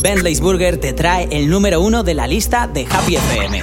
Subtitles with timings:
[0.00, 3.62] Bentley's Burger te trae el número uno de la lista de Happy FM.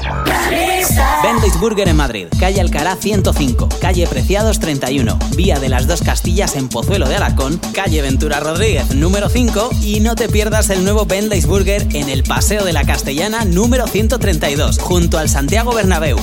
[1.23, 6.55] Bentley's Burger en Madrid, calle Alcalá 105, calle Preciados 31, vía de las dos Castillas
[6.55, 11.05] en Pozuelo de Alacón, calle Ventura Rodríguez número 5 y no te pierdas el nuevo
[11.05, 16.17] Bentley's Burger en el Paseo de la Castellana número 132, junto al Santiago Bernabéu.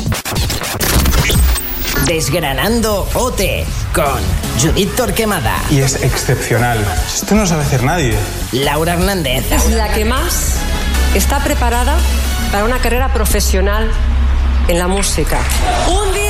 [2.07, 3.41] Desgranando OT
[3.95, 4.21] con
[4.61, 5.57] Judith Torquemada.
[5.71, 6.85] Y es excepcional.
[7.07, 8.15] Esto no sabe hacer nadie.
[8.53, 9.51] Laura Hernández.
[9.51, 10.57] Es la que más
[11.15, 11.97] está preparada
[12.53, 13.91] para una carrera profesional
[14.69, 15.39] en la música.
[15.89, 16.25] ¡Un 10!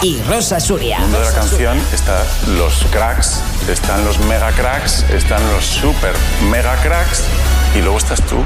[0.00, 0.96] Y Rosa Suria.
[0.96, 2.24] En el mundo de la canción están
[2.56, 6.14] los cracks, están los mega cracks, están los super
[6.50, 7.24] mega cracks
[7.74, 8.42] y luego estás tú.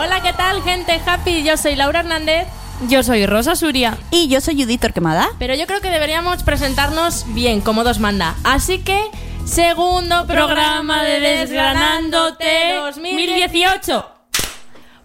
[0.00, 1.42] Hola, ¿qué tal, gente happy?
[1.42, 2.46] Yo soy Laura Hernández.
[2.88, 3.98] Yo soy Rosa Suria.
[4.12, 5.28] Y yo soy Judith Torquemada.
[5.40, 8.36] Pero yo creo que deberíamos presentarnos bien, como dos manda.
[8.44, 9.10] Así que,
[9.44, 14.17] segundo programa de Desgranándote 2018.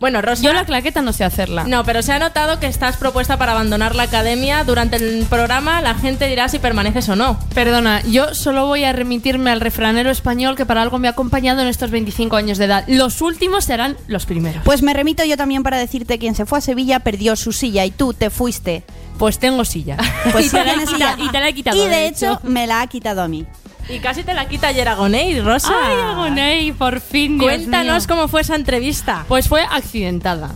[0.03, 0.43] Bueno, Rosa.
[0.43, 1.63] Yo la claqueta no sé hacerla.
[1.63, 4.65] No, pero se ha notado que estás propuesta para abandonar la academia.
[4.65, 7.39] Durante el programa la gente dirá si permaneces o no.
[7.55, 11.61] Perdona, yo solo voy a remitirme al refranero español que para algo me ha acompañado
[11.61, 12.83] en estos 25 años de edad.
[12.89, 14.61] Los últimos serán los primeros.
[14.65, 17.85] Pues me remito yo también para decirte quien se fue a Sevilla perdió su silla
[17.85, 18.83] y tú te fuiste.
[19.17, 19.95] Pues tengo silla.
[20.33, 21.29] Pues y, te la he tienes quitado, silla.
[21.29, 21.77] y te la he quitado.
[21.77, 23.45] Y de hecho me la ha quitado a mí.
[23.89, 25.73] Y casi te la quita ayer Agoney, Rosa.
[25.83, 27.37] Ay, Agoney, por fin.
[27.37, 28.15] Dios Cuéntanos mío.
[28.15, 29.25] cómo fue esa entrevista.
[29.27, 30.51] Pues fue accidentada.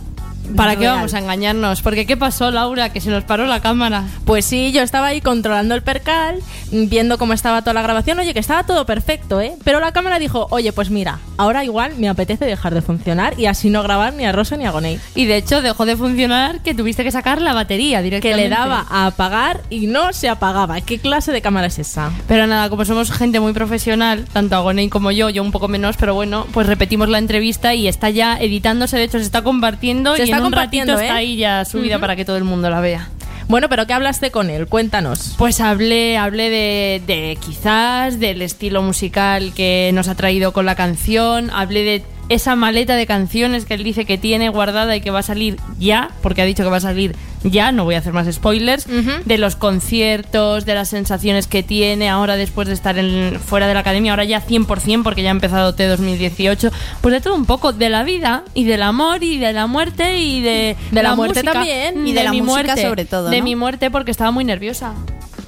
[0.56, 1.82] ¿Para qué vamos a engañarnos?
[1.82, 2.90] Porque ¿qué pasó, Laura?
[2.90, 4.04] Que se nos paró la cámara.
[4.24, 6.40] Pues sí, yo estaba ahí controlando el percal,
[6.72, 8.18] viendo cómo estaba toda la grabación.
[8.18, 9.52] Oye, que estaba todo perfecto, ¿eh?
[9.62, 13.46] Pero la cámara dijo, oye, pues mira, ahora igual me apetece dejar de funcionar y
[13.46, 15.00] así no grabar ni a Rosa ni a Gonei.
[15.14, 18.42] Y de hecho dejó de funcionar que tuviste que sacar la batería Que directamente.
[18.42, 20.80] le daba a apagar y no se apagaba.
[20.82, 22.10] ¿Qué clase de cámara es esa?
[22.28, 25.96] Pero nada, como somos gente muy profesional, tanto Agoney como yo, yo un poco menos,
[25.96, 30.14] pero bueno, pues repetimos la entrevista y está ya editándose, de hecho se está compartiendo
[30.16, 31.18] Se y está en un compartiendo, ratito está ¿eh?
[31.24, 32.00] ahí ya subida Ujú.
[32.00, 33.08] para que todo el mundo la vea.
[33.48, 34.66] Bueno, pero ¿qué hablaste con él?
[34.66, 35.34] Cuéntanos.
[35.38, 40.74] Pues hablé, hablé de, de quizás, del estilo musical que nos ha traído con la
[40.74, 45.10] canción, hablé de esa maleta de canciones que él dice que tiene guardada y que
[45.10, 47.98] va a salir ya, porque ha dicho que va a salir ya, no voy a
[47.98, 48.86] hacer más spoilers,
[49.24, 53.74] de los conciertos, de las sensaciones que tiene ahora después de estar en- fuera de
[53.74, 57.46] la academia, ahora ya 100% porque ya ha empezado T 2018, pues de todo un
[57.46, 61.14] poco, de la vida y del amor y de la muerte y de, De la
[61.14, 61.52] muerte música.
[61.52, 62.06] también.
[62.06, 64.94] Y de la mi música muerte, sobre todo, De mi muerte porque estaba muy nerviosa.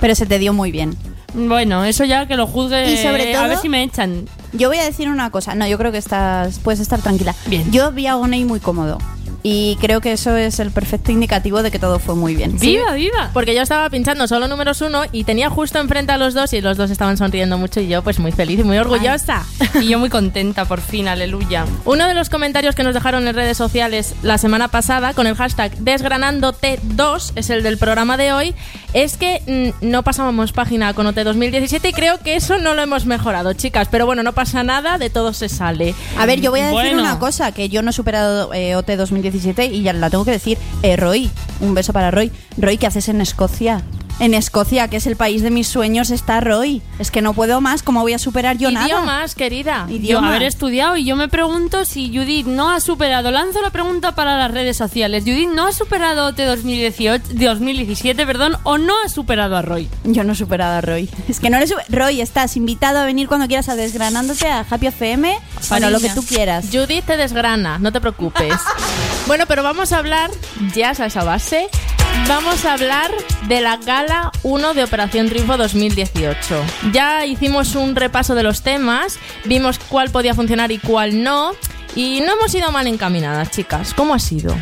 [0.00, 0.97] Pero se te dio muy bien.
[1.34, 2.92] Bueno, eso ya que lo juzgue.
[2.92, 4.26] Y sobre a ver si me echan.
[4.52, 5.54] Yo voy a decir una cosa.
[5.54, 7.34] No, yo creo que estás, puedes estar tranquila.
[7.46, 7.70] Bien.
[7.70, 8.98] Yo vi a Gonei muy cómodo.
[9.43, 12.59] Y creo que eso es el perfecto indicativo de que todo fue muy bien.
[12.59, 13.31] ¡Viva, viva!
[13.33, 16.61] Porque yo estaba pinchando solo números uno y tenía justo enfrente a los dos y
[16.61, 19.45] los dos estaban sonriendo mucho y yo pues muy feliz y muy orgullosa.
[19.81, 21.65] Y yo muy contenta, por fin, aleluya.
[21.84, 25.37] Uno de los comentarios que nos dejaron en redes sociales la semana pasada con el
[25.37, 28.55] hashtag desgranándote2, es el del programa de hoy,
[28.93, 32.83] es que mm, no pasábamos página con OT 2017 y creo que eso no lo
[32.83, 33.89] hemos mejorado, chicas.
[33.91, 35.95] Pero bueno, no pasa nada, de todo se sale.
[36.19, 37.01] A ver, yo voy a decir Bueno.
[37.01, 40.32] una cosa, que yo no he superado eh, OT 2017 y ya la tengo que
[40.32, 40.58] decir.
[40.82, 41.30] Eh, Roy,
[41.60, 42.30] un beso para Roy.
[42.56, 43.82] Roy, ¿qué haces en Escocia?
[44.20, 46.82] En Escocia, que es el país de mis sueños, está Roy.
[46.98, 48.86] Es que no puedo más, ¿cómo voy a superar yo nada?
[48.86, 49.86] Idiomas, querida.
[49.88, 50.26] Idioma.
[50.26, 53.30] Yo haber estudiado y yo me pregunto si Judith no ha superado.
[53.30, 55.25] Lanzo la pregunta para las redes sociales.
[55.25, 59.88] Judith no ha superado OT 2018, 2017, perdón, o no ha superado a Roy.
[60.04, 61.09] Yo no he superado a Roy.
[61.26, 61.72] Es que no eres...
[61.88, 65.34] Roy, estás invitado a venir cuando quieras a Desgranándote a Happy FM.
[65.70, 66.66] Bueno, lo que tú quieras.
[66.70, 68.53] Judith te desgrana, no te preocupes.
[69.26, 70.30] bueno, pero vamos a hablar,
[70.75, 71.70] ya a esa base,
[72.28, 73.10] vamos a hablar
[73.48, 76.62] de la gala 1 de Operación Triunfo 2018.
[76.93, 81.53] Ya hicimos un repaso de los temas, vimos cuál podía funcionar y cuál no,
[81.94, 83.94] y no hemos ido mal encaminadas, chicas.
[83.94, 84.54] ¿Cómo ha sido?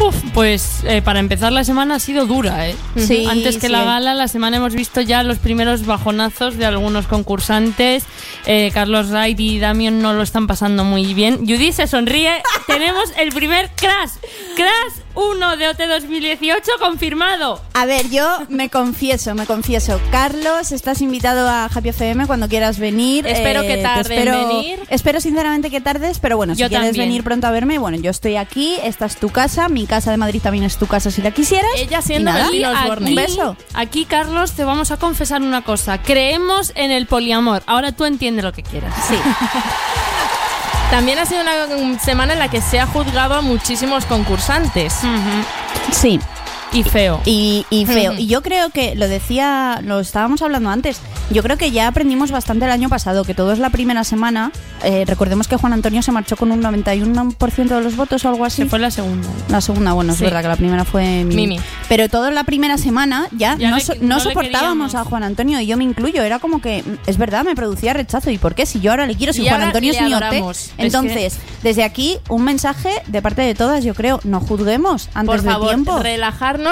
[0.00, 2.76] Uf, pues eh, para empezar la semana ha sido dura, ¿eh?
[2.96, 3.72] Sí, Antes que sí.
[3.72, 8.04] la gala, la semana hemos visto ya los primeros bajonazos de algunos concursantes.
[8.44, 11.38] Eh, Carlos Wright y Damian no lo están pasando muy bien.
[11.46, 12.42] Judy se sonríe.
[12.66, 14.10] Tenemos el primer Crash.
[14.56, 17.60] Crash 1 de OT 2018 confirmado.
[17.74, 20.00] A ver, yo me confieso, me confieso.
[20.10, 23.26] Carlos, estás invitado a Happy FM cuando quieras venir.
[23.26, 24.80] Eh, Espero que te tarde espero- venir.
[24.90, 27.06] Espero sinceramente que tardes, pero bueno, si quieres también.
[27.08, 30.16] venir pronto a verme, bueno, yo estoy aquí, esta es tu casa, mi casa de
[30.16, 31.70] Madrid también es tu casa si la quisieras.
[31.76, 33.10] Ella siendo Osborne.
[33.10, 33.56] un beso.
[33.74, 36.02] Aquí, Carlos, te vamos a confesar una cosa.
[36.02, 37.62] Creemos en el poliamor.
[37.66, 38.92] Ahora tú entiendes lo que quieras.
[39.08, 39.14] Sí.
[40.90, 44.94] También ha sido una semana en la que se ha juzgado a muchísimos concursantes.
[45.92, 46.18] Sí.
[46.72, 47.20] Y feo.
[47.24, 48.12] Y, y feo.
[48.12, 51.00] Y yo creo que, lo decía, lo estábamos hablando antes,
[51.30, 54.52] yo creo que ya aprendimos bastante el año pasado, que todo es la primera semana.
[54.84, 58.44] Eh, recordemos que Juan Antonio se marchó con un 91% de los votos o algo
[58.44, 58.62] así.
[58.62, 59.26] Se fue la segunda.
[59.48, 60.24] La segunda, bueno, es Sí.
[60.24, 61.46] verdad que la primera fue Mimi.
[61.48, 61.60] Mimi.
[61.88, 65.60] Pero toda la primera semana ya, Ya no, le- so- no soportábamos a Juan Antonio
[65.60, 66.22] y yo me incluyo.
[66.22, 68.30] Era como que, es verdad, me producía rechazo.
[68.30, 68.66] ¿Y por qué?
[68.66, 70.56] Si yo ahora le quiero, si Y Juan Antonio es mi adoramos.
[70.58, 75.26] Es Entonces, desde aquí, un mensaje de parte de todas, yo creo, no juzguemos antes
[75.36, 75.92] Por de favor, tiempo.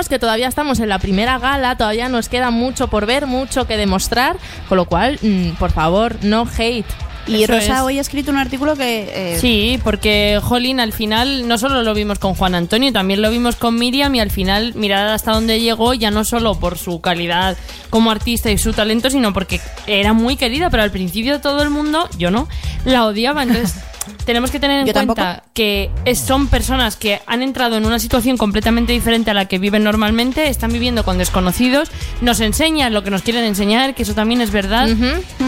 [0.08, 3.76] Que todavía estamos en la primera gala, todavía nos queda mucho por ver, mucho que
[3.76, 4.36] demostrar,
[4.68, 6.84] con lo cual, mm, por favor, no hate.
[7.28, 7.80] Y Eso Rosa es.
[7.80, 9.10] hoy ha escrito un artículo que...
[9.12, 13.30] eh, Sí, porque Jolín al final no solo lo vimos con Juan Antonio, también lo
[13.30, 17.00] vimos con Miriam y al final mirar hasta dónde llegó ya no solo por su
[17.00, 17.56] calidad
[17.90, 21.70] como artista y su talento, sino porque era muy querida, pero al principio todo el
[21.70, 22.46] mundo, yo no,
[22.84, 23.42] la odiaba.
[23.42, 23.74] Entonces
[24.26, 25.48] tenemos que tener en Yo cuenta tampoco.
[25.54, 29.58] que es- son personas que han entrado en una situación completamente diferente a la que
[29.58, 31.90] viven normalmente, están viviendo con desconocidos,
[32.20, 34.88] nos enseñan lo que nos quieren enseñar, que eso también es verdad.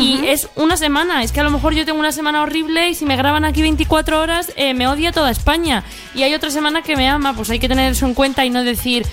[0.01, 2.95] Y es una semana, es que a lo mejor yo tengo una semana horrible y
[2.95, 5.83] si me graban aquí 24 horas eh, me odia toda España.
[6.15, 8.51] Y hay otra semana que me ama, pues hay que tener eso en cuenta y
[8.51, 9.05] no decir...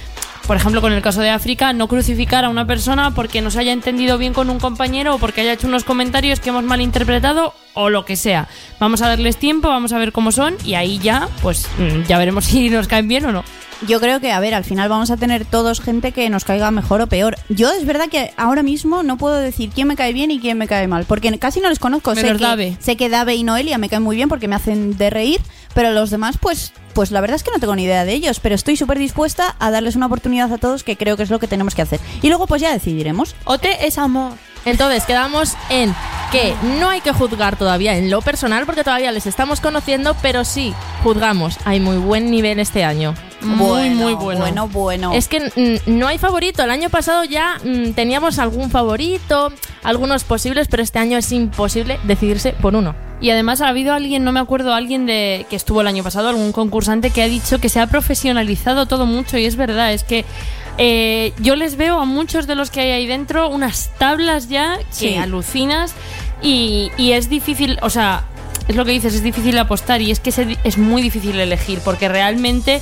[0.47, 3.59] Por ejemplo, con el caso de África, no crucificar a una persona porque no se
[3.59, 7.55] haya entendido bien con un compañero o porque haya hecho unos comentarios que hemos malinterpretado
[7.73, 8.47] o lo que sea.
[8.79, 12.19] Vamos a darles tiempo, vamos a ver cómo son y ahí ya, pues mm, ya
[12.19, 13.43] veremos si nos caen bien o no.
[13.87, 16.71] Yo creo que, a ver, al final vamos a tener todos gente que nos caiga
[16.71, 17.35] mejor o peor.
[17.49, 20.57] Yo es verdad que ahora mismo no puedo decir quién me cae bien y quién
[20.57, 22.15] me cae mal, porque casi no les conozco.
[22.15, 22.75] Menos sé, Dave.
[22.77, 25.41] que, sé que Dave y Noelia me caen muy bien porque me hacen de reír,
[25.75, 28.39] pero los demás, pues, pues la verdad es que no tengo ni idea de ellos,
[28.39, 31.37] pero estoy súper dispuesta a darles una oportunidad a todos que creo que es lo
[31.37, 31.99] que tenemos que hacer.
[32.23, 33.35] Y luego pues ya decidiremos.
[33.43, 34.33] Ote es amor.
[34.63, 35.93] Entonces, quedamos en
[36.31, 40.43] que no hay que juzgar todavía en lo personal porque todavía les estamos conociendo, pero
[40.43, 40.73] sí
[41.03, 41.57] juzgamos.
[41.65, 43.13] Hay muy buen nivel este año.
[43.41, 44.41] Muy, muy bueno.
[44.41, 45.11] Bueno, bueno.
[45.13, 45.39] Es que
[45.85, 46.63] mm, no hay favorito.
[46.63, 49.51] El año pasado ya mm, teníamos algún favorito,
[49.83, 53.04] algunos posibles, pero este año es imposible decidirse por uno.
[53.21, 56.29] Y además ha habido alguien, no me acuerdo, alguien de que estuvo el año pasado,
[56.29, 60.03] algún concursante que ha dicho que se ha profesionalizado todo mucho y es verdad, es
[60.03, 60.25] que
[60.77, 64.77] eh, yo les veo a muchos de los que hay ahí dentro unas tablas ya
[64.77, 65.15] que Sí.
[65.15, 65.93] alucinas
[66.41, 68.25] y, y es difícil, o sea,
[68.67, 72.09] es lo que dices, es difícil apostar y es que es muy difícil elegir porque
[72.09, 72.81] realmente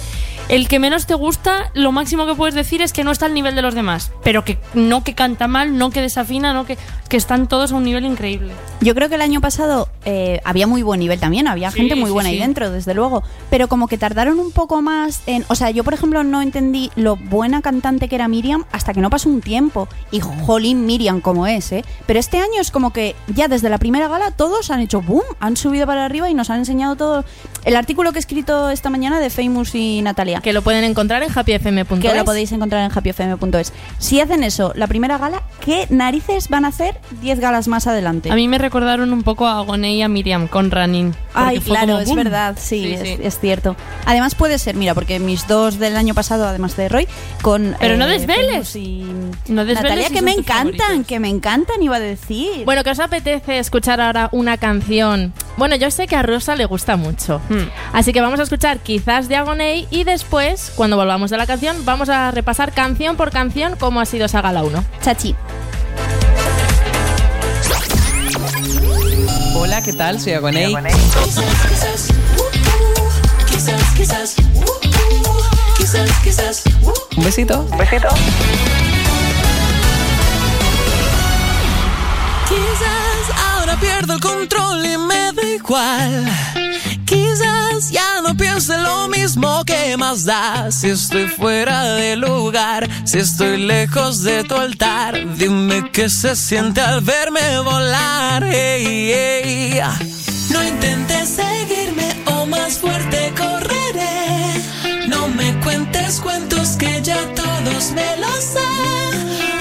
[0.49, 3.33] el que menos te gusta, lo máximo que puedes decir es que no está al
[3.33, 6.77] nivel de los demás, pero que no que canta mal, no que desafina, no que,
[7.07, 8.51] que están todos a un nivel increíble.
[8.81, 11.95] Yo creo que el año pasado eh, había muy buen nivel también, había Sí, gente
[11.95, 12.35] muy sí, buena sí.
[12.35, 15.45] ahí dentro, desde luego, pero como que tardaron un poco más en...
[15.47, 18.99] O sea, yo por ejemplo no entendí lo buena cantante que era Miriam hasta que
[18.99, 19.87] no pasó un tiempo.
[20.11, 21.85] Y jolín Miriam como es, ¿eh?
[22.05, 25.23] Pero este año es como que ya desde la primera gala todos han hecho boom,
[25.39, 27.25] han subido para arriba y nos han enseñado todo...
[27.65, 30.41] El artículo que he escrito esta mañana de Famous y Natalia.
[30.41, 31.99] Que lo pueden encontrar en happyfm.es.
[31.99, 33.71] que lo podéis encontrar en happyfm.es.
[33.99, 38.31] Si hacen eso, la primera gala, ¿qué narices van a hacer 10 galas más adelante?
[38.31, 41.15] A mí me recordaron un poco a Goné y a Miriam con Running.
[41.33, 43.17] Ay, claro, es verdad, sí, Sí, es, sí.
[43.23, 43.75] es cierto.
[44.05, 47.07] Además puede ser, mira, porque mis dos del año pasado, además de Roy,
[47.41, 47.75] con...
[47.79, 48.51] Pero no eh, desveles.
[48.51, 49.05] Famous y
[49.47, 51.07] No desveles Natalia, si que me encantan, favoritos.
[51.07, 52.65] que me encantan, iba a decir.
[52.65, 55.33] Bueno, que os apetece escuchar ahora una canción.
[55.63, 57.39] Bueno, yo sé que a Rosa le gusta mucho.
[57.47, 57.69] Hmm.
[57.93, 61.85] Así que vamos a escuchar quizás de Agoney y después, cuando volvamos de la canción,
[61.85, 64.83] vamos a repasar canción por canción cómo ha sido esa gala 1.
[65.01, 65.33] Chachi.
[69.55, 70.19] Hola, ¿qué tal?
[70.19, 70.75] Soy Agoney.
[77.15, 77.65] Un besito.
[77.65, 79.12] Quizás ahora
[83.83, 86.25] pierdo el control y me da igual.
[87.05, 90.71] Quizás ya no piense lo mismo que más da.
[90.71, 96.79] Si estoy fuera de lugar, si estoy lejos de tu altar, dime qué se siente
[96.81, 98.41] al verme volar.
[100.53, 105.07] No intentes seguirme o más fuerte correré.
[105.07, 108.71] No me cuentes cuentos que ya todos me los sé.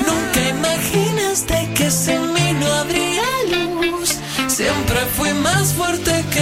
[0.09, 3.22] Nunca imaginaste que sin mí no habría
[5.63, 6.42] más fuerte que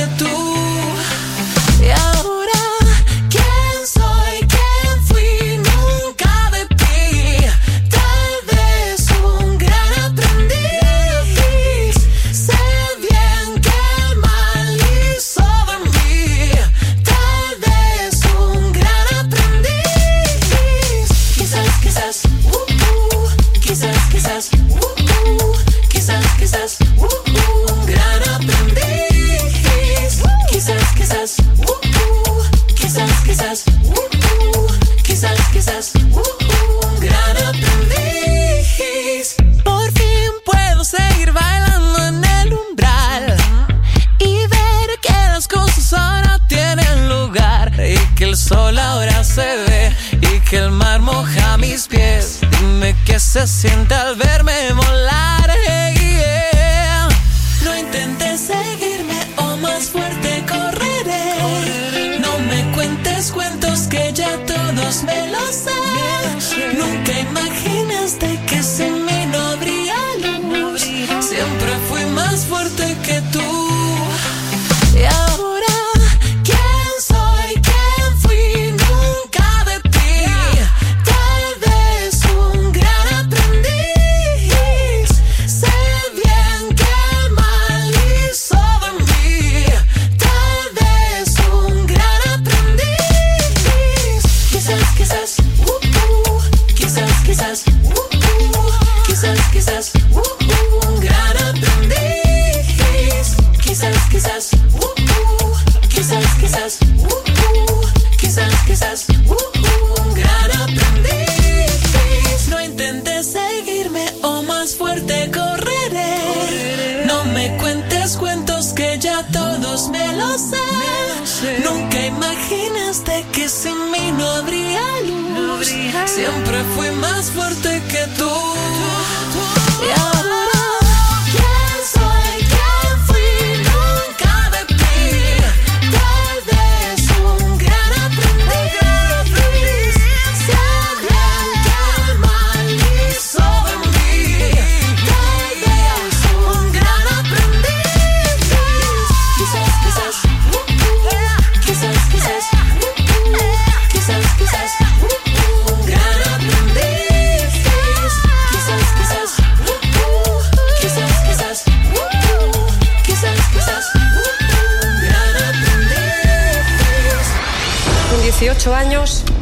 [127.21, 128.29] más fuerte que tú.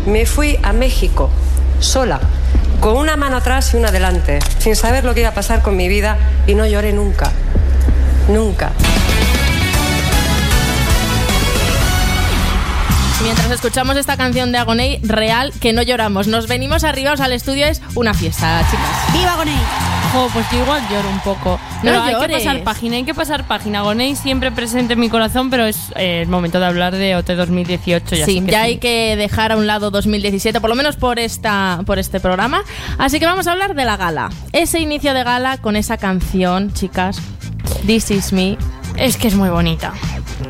[0.09, 1.31] Me fui a México,
[1.81, 2.19] sola,
[2.81, 5.77] con una mano atrás y una adelante, sin saber lo que iba a pasar con
[5.77, 7.31] mi vida y no lloré nunca.
[8.29, 8.73] Nunca.
[13.23, 16.27] Mientras escuchamos esta canción de Agoney, real que no lloramos.
[16.27, 19.13] Nos venimos arriba al estudio, es una fiesta, chicas.
[19.13, 19.88] ¡Viva Agoney!
[20.19, 21.61] Jo, pues yo igual lloro un poco.
[21.77, 23.83] No Pero hay que pasar página, hay que pasar página.
[23.83, 27.31] Gonei siempre presente en mi corazón, pero es eh, el momento de hablar de OT
[27.31, 28.17] 2018.
[28.17, 28.67] Ya sí, que ya sí.
[28.67, 32.65] hay que dejar a un lado 2017, por lo menos por esta por este programa.
[32.99, 34.31] Así que vamos a hablar de la gala.
[34.53, 37.21] Ese inicio de gala con esa canción, chicas.
[37.87, 38.59] This is me.
[38.97, 39.95] Es que es muy bonita.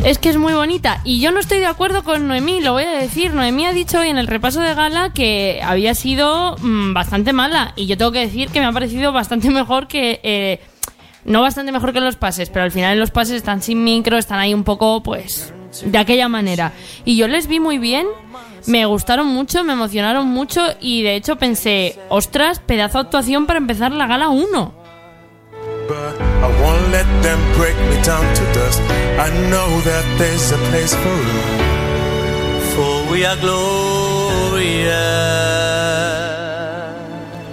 [0.05, 1.01] Es que es muy bonita.
[1.05, 3.35] Y yo no estoy de acuerdo con Noemí, lo voy a decir.
[3.35, 7.73] Noemí ha dicho hoy en el repaso de gala que había sido mm, bastante mala.
[7.77, 10.21] Y yo tengo que decir que me ha parecido bastante mejor que.
[10.23, 10.61] eh,
[11.25, 14.39] no bastante mejor que los pases, pero al final los pases están sin micro, están
[14.39, 15.53] ahí un poco, pues,
[15.85, 16.73] de aquella manera.
[17.05, 18.07] Y yo les vi muy bien,
[18.67, 23.59] me gustaron mucho, me emocionaron mucho y de hecho pensé, ostras, pedazo de actuación para
[23.59, 24.75] empezar la gala 1.
[26.91, 28.81] Let them break me down to dust.
[29.19, 32.75] I know that there's a place for us.
[32.75, 34.95] For we are glorious.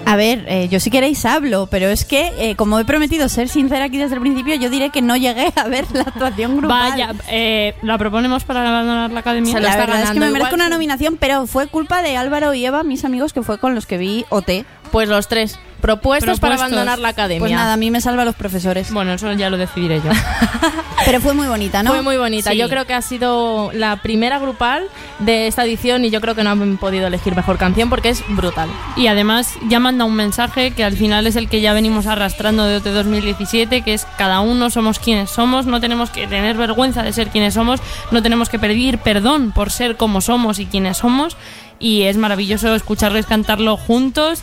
[0.08, 3.50] A ver, eh, yo si queréis hablo, pero es que, eh, como he prometido ser
[3.50, 6.92] sincera aquí desde el principio, yo diré que no llegué a ver la actuación grupal.
[6.92, 9.52] Vaya, eh, la proponemos para abandonar la academia.
[9.52, 10.42] Se la está verdad es que ganando me igual.
[10.44, 13.74] merezco una nominación, pero fue culpa de Álvaro y Eva, mis amigos, que fue con
[13.74, 14.64] los que vi OT.
[14.92, 16.78] Pues los tres propuestos, para Propuestos.
[16.78, 17.40] abandonar la academia.
[17.40, 18.92] Pues nada, a mí me salva los profesores.
[18.92, 20.12] Bueno, eso ya lo decidiré yo.
[21.06, 21.92] Pero fue muy bonita, ¿no?
[21.92, 22.52] Fue muy bonita.
[22.52, 22.58] Sí.
[22.58, 24.88] Yo creo que ha sido la primera grupal
[25.20, 28.24] de esta edición y yo creo que no han podido elegir mejor canción porque es
[28.30, 28.70] brutal.
[28.96, 32.66] Y además ya manda un mensaje que al final es el que ya venimos arrastrando
[32.66, 37.04] de OT 2017, que es cada uno somos quienes somos, no tenemos que tener vergüenza
[37.04, 40.98] de ser quienes somos, no tenemos que pedir perdón por ser como somos y quienes
[40.98, 41.38] somos.
[41.78, 44.42] Y es maravilloso escucharles cantarlo juntos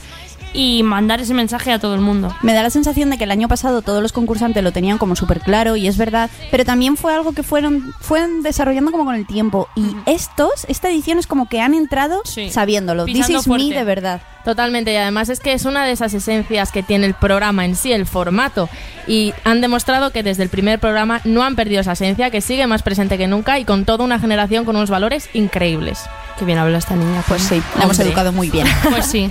[0.55, 2.35] y mandar ese mensaje a todo el mundo.
[2.43, 5.17] Me da la sensación de que el año pasado todos los concursantes lo tenían como
[5.17, 9.15] súper claro y es verdad, pero también fue algo que fueron, fueron desarrollando como con
[9.15, 9.69] el tiempo.
[9.77, 12.51] Y estos, esta edición es como que han entrado Sí.
[12.51, 13.05] sabiéndolo.
[13.07, 13.69] Pisando This is fuerte.
[13.69, 14.23] me de verdad.
[14.45, 17.77] Totalmente, y además es que es una de esas esencias que tiene el programa en
[17.77, 18.69] sí, el formato.
[19.07, 22.67] Y han demostrado que desde el primer programa no han perdido esa esencia, que sigue
[22.67, 26.01] más presente que nunca y con toda una generación con unos valores increíbles.
[26.39, 27.23] Qué bien habla esta niña.
[27.29, 28.67] Pues sí, la hemos educado muy bien.
[28.91, 29.31] Pues sí.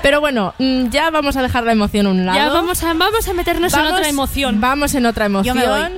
[0.00, 2.38] Pero bueno, mm, ya vamos a dejar la emoción a un lado.
[2.38, 4.60] Ya vamos a, vamos a meternos en otra emoción.
[4.60, 5.80] Vamos en otra Yo me voy.
[5.80, 5.92] emoción.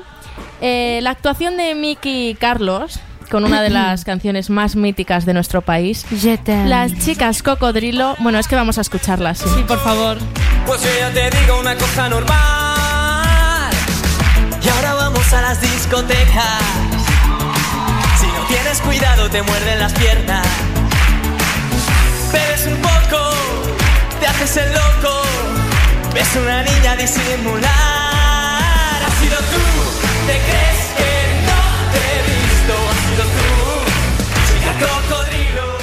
[0.61, 5.63] Eh, la actuación de Miki Carlos con una de las canciones más míticas de nuestro
[5.63, 6.05] país.
[6.47, 8.17] Las chicas cocodrilo.
[8.21, 9.39] Bueno, es que vamos a escucharlas.
[9.39, 9.49] sí.
[9.55, 10.19] Sí, por favor.
[10.67, 13.71] Pues yo ya te digo una cosa normal.
[14.63, 16.63] Y ahora vamos a las discotecas.
[18.21, 20.47] Si no tienes cuidado, te muerden las piernas.
[22.33, 23.31] Bebes un poco,
[24.21, 25.23] te haces el loco.
[26.15, 27.63] Ves una niña disimular.
[29.07, 30.84] Has sido tú, te crees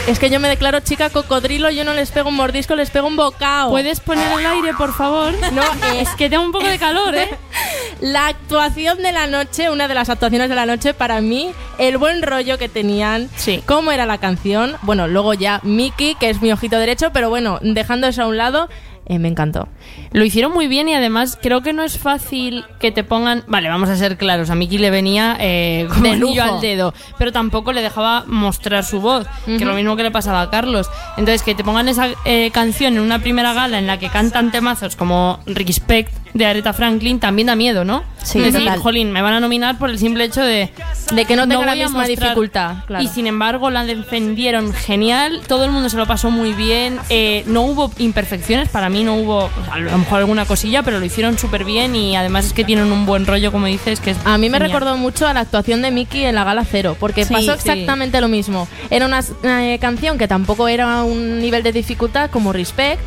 [0.07, 3.07] Es que yo me declaro chica cocodrilo, yo no les pego un mordisco, les pego
[3.07, 3.69] un bocado.
[3.69, 5.31] ¿Puedes poner el aire, por favor?
[5.53, 5.61] No,
[5.93, 7.29] es que tengo un poco de calor, ¿eh?
[8.01, 11.97] La actuación de la noche, una de las actuaciones de la noche, para mí, el
[11.97, 13.63] buen rollo que tenían, Sí.
[13.67, 14.75] cómo era la canción.
[14.81, 18.37] Bueno, luego ya Mickey, que es mi ojito derecho, pero bueno, dejando eso a un
[18.37, 18.69] lado,
[19.05, 19.67] eh, me encantó.
[20.11, 23.43] Lo hicieron muy bien y además creo que no es fácil que te pongan.
[23.47, 24.49] Vale, vamos a ser claros.
[24.49, 26.41] A Miki le venía eh, como De lujo.
[26.41, 29.65] al dedo, pero tampoco le dejaba mostrar su voz, que Ujú.
[29.65, 30.87] lo mismo que le pasaba a Carlos.
[31.17, 34.51] Entonces, que te pongan esa eh, canción en una primera gala en la que cantan
[34.51, 38.03] temazos como Respect de Aretha Franklin también da miedo, ¿no?
[38.23, 40.69] Sí, Es decir, jolín, me van a nominar por el simple hecho de.
[41.13, 43.03] De que no tenga la voy a misma dificultad, claro.
[43.03, 45.41] Y sin embargo, la defendieron genial.
[45.47, 46.99] Todo el mundo se lo pasó muy bien.
[47.09, 48.69] eh, no hubo imperfecciones.
[48.69, 51.95] Para mí no hubo, a lo mejor alguna cosilla, pero lo hicieron súper bien.
[51.95, 54.17] Y además es que tienen un buen rollo, como dices, que es.
[54.25, 57.25] A mí me recordó mucho a la actuación de Mickey en la gala cero, porque
[57.25, 57.69] Sí, pasó sí.
[57.69, 58.67] exactamente lo mismo.
[58.89, 63.01] Era una eh, canción que tampoco era un nivel de dificultad como Respect,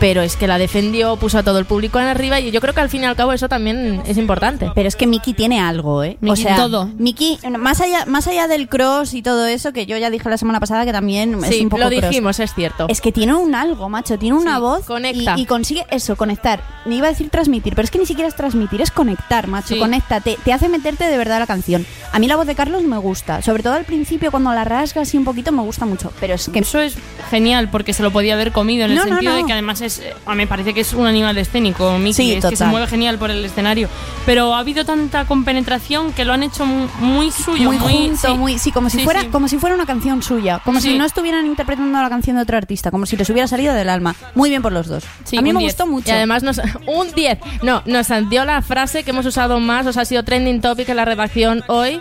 [0.00, 2.74] pero es que la defendió, puso a todo el público en arriba y yo creo
[2.74, 4.70] que al fin y al cabo eso también es importante.
[4.74, 6.16] Pero es que Miki tiene algo, ¿eh?
[6.20, 6.90] o Miki sea, todo.
[6.98, 10.38] Miki, más allá, más allá del cross y todo eso, que yo ya dije la
[10.38, 12.08] semana pasada que también es Sí, un poco lo cross.
[12.10, 12.86] dijimos, es cierto.
[12.88, 15.34] Es que tiene un algo, macho, tiene una Sí, voz conecta.
[15.36, 16.62] Y, y consigue eso, conectar.
[16.84, 19.74] Me iba a decir transmitir, pero es que ni siquiera es transmitir, es conectar, macho,
[19.74, 19.78] Sí.
[19.80, 21.86] conecta, te, te hace meterte de verdad a la canción.
[22.12, 25.02] A mí la voz de Carlos me gusta, sobre todo al principio cuando la rasga
[25.02, 26.96] así un poquito me gusta mucho, pero es que Eso es
[27.30, 29.38] genial porque se lo podía haber comido en el no, sentido no.
[29.38, 32.32] de que además es, a mí me parece que es un animal escénico, Mickey, Sí,
[32.34, 33.88] es que se mueve genial por el escenario.
[34.26, 38.28] Pero ha habido tanta compenetración que lo han hecho mu- muy suyo, muy, muy, junto,
[38.28, 38.34] sí.
[38.34, 39.28] muy sí, como si Sí, fuera sí.
[39.28, 40.90] como si fuera una canción suya, como Sí.
[40.92, 43.88] si no estuvieran interpretando la canción de otro artista, como si les hubiera salido del
[43.88, 44.14] alma.
[44.34, 45.04] Muy bien por los dos.
[45.24, 45.72] Sí, a mí me 10.
[45.72, 46.08] gustó mucho.
[46.08, 47.38] Y además nos, un 10.
[47.62, 50.88] No, nos dio la frase que hemos usado más, o sea, ha sido trending topic
[50.88, 52.00] en la redacción hoy.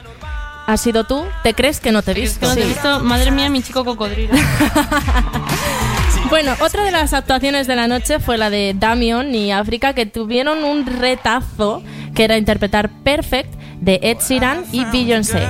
[0.68, 1.24] ¿Has sido tú?
[1.44, 2.48] ¿Te crees que no te he Es que visto?
[2.48, 4.34] no te he visto, madre mía, mi chico cocodrilo.
[6.30, 10.06] Bueno, otra de las actuaciones de la noche fue la de Damion y África, que
[10.06, 11.84] tuvieron un retazo
[12.16, 15.42] que era interpretar Perfect de Ed Sheeran y Beyoncé.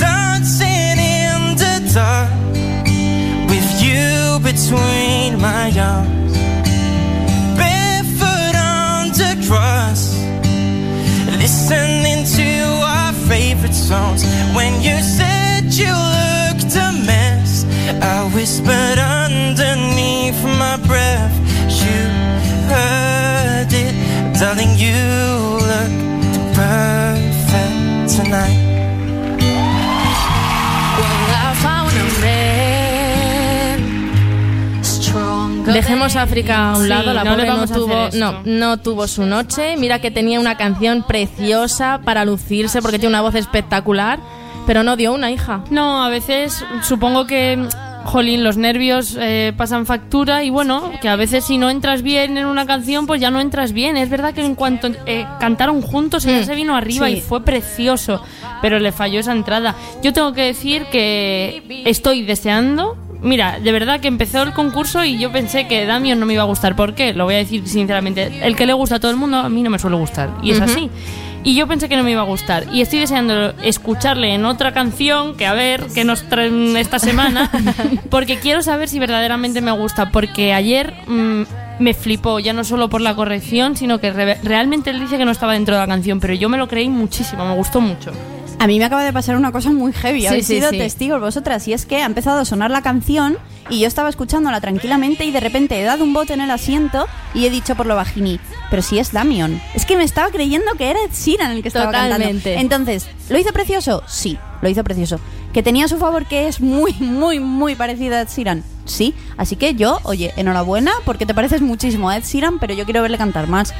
[0.00, 2.39] Dancing in the dark
[4.52, 6.32] between my arms,
[7.56, 10.18] barefoot on the grass
[11.38, 12.50] listening to
[12.82, 14.24] our favorite songs.
[14.56, 17.64] When you said you looked a mess,
[18.02, 21.36] I whispered underneath my breath.
[21.82, 22.00] You
[22.72, 23.94] heard it,
[24.40, 24.74] darling.
[24.84, 24.98] You
[25.70, 25.94] look
[26.58, 28.69] perfect tonight.
[35.72, 39.24] Dejemos África a un Sí, lado, la no pobre no, tuvo, no, no tuvo su
[39.26, 39.76] noche.
[39.76, 44.18] Mira que tenía una canción preciosa para lucirse porque tiene una voz espectacular,
[44.66, 45.62] pero no dio una hija.
[45.70, 47.58] No, a veces supongo que,
[48.04, 52.36] jolín, los nervios eh, pasan factura y bueno, que a veces si no entras bien
[52.38, 53.96] en una canción, pues ya no entras bien.
[53.96, 57.14] Es verdad que en cuanto eh, cantaron juntos, ella Mm, se vino arriba sí.
[57.14, 58.22] y fue precioso,
[58.62, 59.74] pero le falló esa entrada.
[60.02, 62.96] Yo tengo que decir que estoy deseando.
[63.22, 66.42] Mira, de verdad que empezó el concurso y yo pensé que Damian no me iba
[66.42, 66.74] a gustar.
[66.76, 67.12] ¿Por qué?
[67.12, 68.40] Lo voy a decir sinceramente.
[68.46, 70.30] El que le gusta a todo el mundo, a mí no me suele gustar.
[70.42, 70.90] Y es así.
[71.42, 72.66] Y yo pensé que no me iba a gustar.
[72.72, 77.50] Y estoy deseando escucharle en otra canción, que a ver qué nos traen esta semana,
[78.10, 80.10] porque quiero saber si verdaderamente me gusta.
[80.10, 81.42] Porque ayer mm,
[81.78, 85.24] me flipó, ya no solo por la corrección, sino que re- realmente él dice que
[85.24, 88.12] no estaba dentro de la canción, pero yo me lo creí muchísimo, me gustó mucho.
[88.60, 90.20] A mí me acaba de pasar una cosa muy heavy.
[90.20, 90.76] Sí, Habéis sí, sido sí.
[90.76, 91.66] testigos vosotras.
[91.66, 95.30] Y es que ha empezado a sonar la canción y yo estaba escuchándola tranquilamente y
[95.30, 98.40] de repente he dado un bote en el asiento y he dicho por lo bajini,
[98.70, 99.60] pero si es Damion.
[99.74, 102.54] Es que me estaba creyendo que era Ed Sheeran el que estaba Totalmente.
[102.54, 102.60] cantando.
[102.60, 104.02] Entonces, ¿lo hizo precioso?
[104.06, 105.20] Sí, lo hizo precioso.
[105.52, 108.62] ¿Que tenía a su favor que es muy, muy, muy parecida a Ed Sheeran?
[108.84, 109.14] Sí.
[109.36, 113.02] Así que yo, oye, enhorabuena porque te pareces muchísimo a Ed Sheeran, pero yo quiero
[113.02, 113.74] verle cantar más.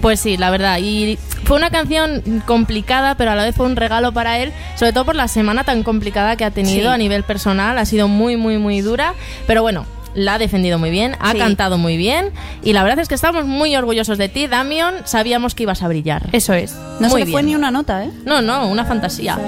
[0.00, 0.78] Pues sí, la verdad.
[0.80, 4.92] Y fue una canción complicada, pero a la vez fue un regalo para él, sobre
[4.92, 6.94] todo por la semana tan complicada que ha tenido Sí.
[6.94, 7.78] a nivel personal.
[7.78, 9.14] Ha sido muy, muy, muy dura.
[9.46, 11.38] Pero bueno, la ha defendido muy bien, ha Sí.
[11.38, 12.32] cantado muy bien
[12.62, 15.06] y la verdad es que estamos muy orgullosos de ti, Damian.
[15.06, 16.28] Sabíamos que ibas a brillar.
[16.32, 16.74] Eso es.
[17.00, 18.10] No Muy se le fue ni una nota, ¿eh?
[18.26, 19.38] No, no, una fantasía.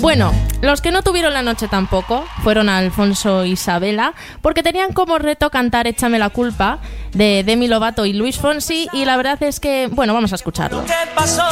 [0.00, 4.12] Bueno, los que no tuvieron la noche tampoco fueron Alfonso e Isabela,
[4.42, 6.78] porque tenían como reto cantar Échame la culpa
[7.14, 10.84] de Demi Lovato y Luis Fonsi, y la verdad es que, bueno, vamos a escucharlo.
[10.84, 11.44] ¿Qué pasó?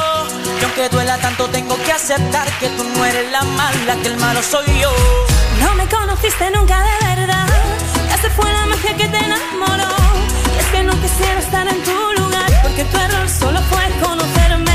[0.58, 4.16] Que aunque duela tanto tengo que aceptar que tú no eres la mala, que el
[4.18, 4.90] malo soy yo.
[5.60, 7.46] No me conociste nunca de verdad.
[8.24, 9.94] Ya se fue la magia que te enamoró.
[10.54, 12.46] Y es que no quisiera estar en tu lugar.
[12.62, 14.72] Porque tu error solo fue conocerme.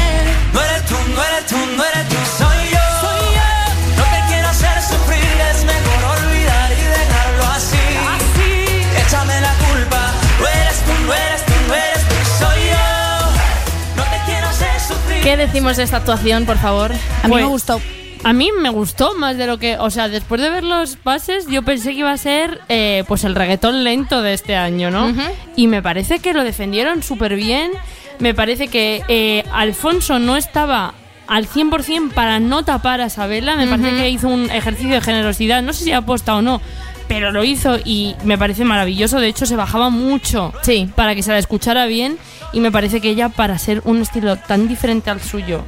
[0.53, 2.85] No eres tú, no eres tú, no eres tú, soy yo.
[3.01, 3.49] Soy yo.
[3.97, 7.85] No te quiero hacer sufrir, es mejor olvidar y dejarlo así.
[8.13, 9.01] Así.
[9.07, 10.11] Échame la culpa.
[10.39, 13.95] No eres tú, no eres tú, no eres tú, soy yo.
[13.97, 15.23] No te quiero hacer sufrir.
[15.23, 16.91] ¿Qué decimos de esta actuación, por favor?
[16.91, 17.81] A mí Pues, me gustó.
[18.23, 21.47] A mí me gustó más de lo que, o sea, después de ver los pases,
[21.47, 25.13] yo pensé que iba a ser eh, pues el reggaetón lento de este año, ¿no?
[25.55, 27.71] Y me parece que lo defendieron súper bien.
[28.19, 30.93] Me parece que eh, Alfonso no estaba
[31.27, 33.55] al 100% para no tapar a Isabela.
[33.55, 35.61] Me parece que hizo un ejercicio de generosidad.
[35.61, 36.61] No sé si aposta o no,
[37.07, 39.21] pero lo hizo y me parece maravilloso.
[39.21, 40.89] De hecho, se bajaba mucho Sí.
[40.95, 42.17] para que se la escuchara bien.
[42.51, 45.63] Y me parece que ella, para ser un estilo tan diferente al suyo,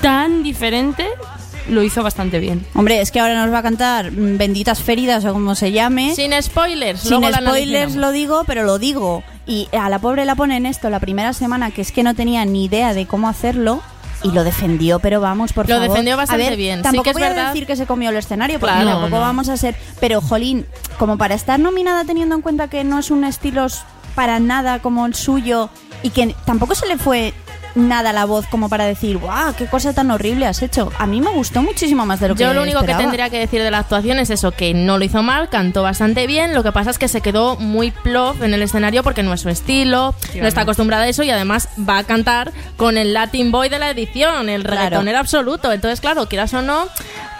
[0.00, 1.06] tan diferente,
[1.70, 2.64] lo hizo bastante bien.
[2.74, 6.14] Hombre, es que ahora nos va a cantar mm, Benditas Feridas o como se llame.
[6.14, 9.22] Sin spoilers, Sin luego spoilers lo digo, pero lo digo.
[9.46, 12.44] Y a la pobre la ponen esto la primera semana, que es que no tenía
[12.44, 13.82] ni idea de cómo hacerlo.
[14.22, 15.88] Y lo defendió, pero vamos, por Lo favor.
[15.88, 16.80] defendió bastante A ver, bien.
[16.80, 17.46] Sí Tampoco que es voy a verdad.
[17.54, 19.20] decir que se comió el escenario, porque Claro, tampoco no.
[19.22, 19.74] vamos a ser...
[19.98, 20.66] Pero, jolín,
[20.98, 23.66] como para estar nominada teniendo en cuenta que no es un estilo
[24.14, 25.70] para nada como el suyo
[26.02, 27.32] y que tampoco se le fue
[27.74, 30.90] nada la voz como para decir, guau, qué cosa tan horrible has hecho.
[30.98, 32.98] A mí me gustó muchísimo más de lo que Yo lo único esperaba.
[32.98, 35.82] que tendría que decir de la actuación es eso, que no lo hizo mal, cantó
[35.82, 39.22] bastante bien, lo que pasa es que se quedó muy plof en el escenario porque
[39.22, 42.98] no es su estilo, no está acostumbrada a eso y además va a cantar con
[42.98, 44.76] el Latin Boy de la edición, el Claro.
[44.76, 46.86] reggaetonero absoluto, entonces claro, quieras o no,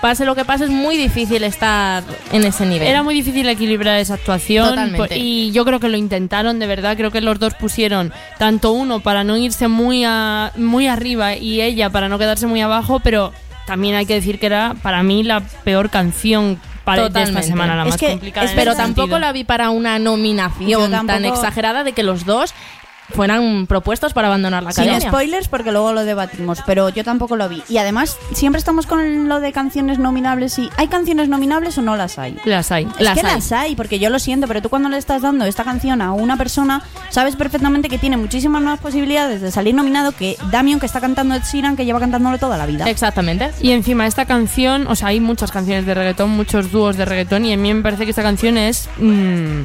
[0.00, 2.88] pase lo que pase, es muy difícil estar en ese nivel.
[2.88, 5.18] Era muy difícil equilibrar esa actuación Totalmente.
[5.18, 6.96] y yo creo que lo intentaron de verdad.
[6.96, 10.19] Creo que los dos pusieron tanto uno para no irse muy a,
[10.56, 13.32] muy arriba y ella para no quedarse muy abajo, pero
[13.66, 17.76] también hay que decir que era para mí la peor canción para de esta semana,
[17.76, 18.50] la Es más que- complicada.
[18.50, 19.18] en pero ese tampoco sentido.
[19.20, 22.52] la vi para una nominación tan exagerada de que los dos
[23.14, 25.08] fueran propuestos para abandonar la Sin academia.
[25.08, 27.62] spoilers porque luego lo debatimos, pero yo tampoco lo vi.
[27.68, 31.96] Y además, siempre estamos con lo de canciones nominables y ¿hay canciones nominables o no
[31.96, 32.36] las hay?
[32.44, 32.86] Las hay.
[32.98, 35.64] Es que las hay, porque yo lo siento, pero tú cuando le estás dando esta
[35.64, 40.36] canción a una persona, sabes perfectamente que tiene muchísimas más posibilidades de salir nominado que
[40.50, 42.88] Damian, que está cantando Ed Sheeran, que lleva cantándolo toda la vida.
[42.88, 43.50] Exactamente.
[43.60, 47.44] Y encima esta canción, o sea, hay muchas canciones de reggaetón, muchos dúos de reggaetón
[47.44, 48.88] y a mí me parece que esta canción es...
[48.98, 49.62] mm,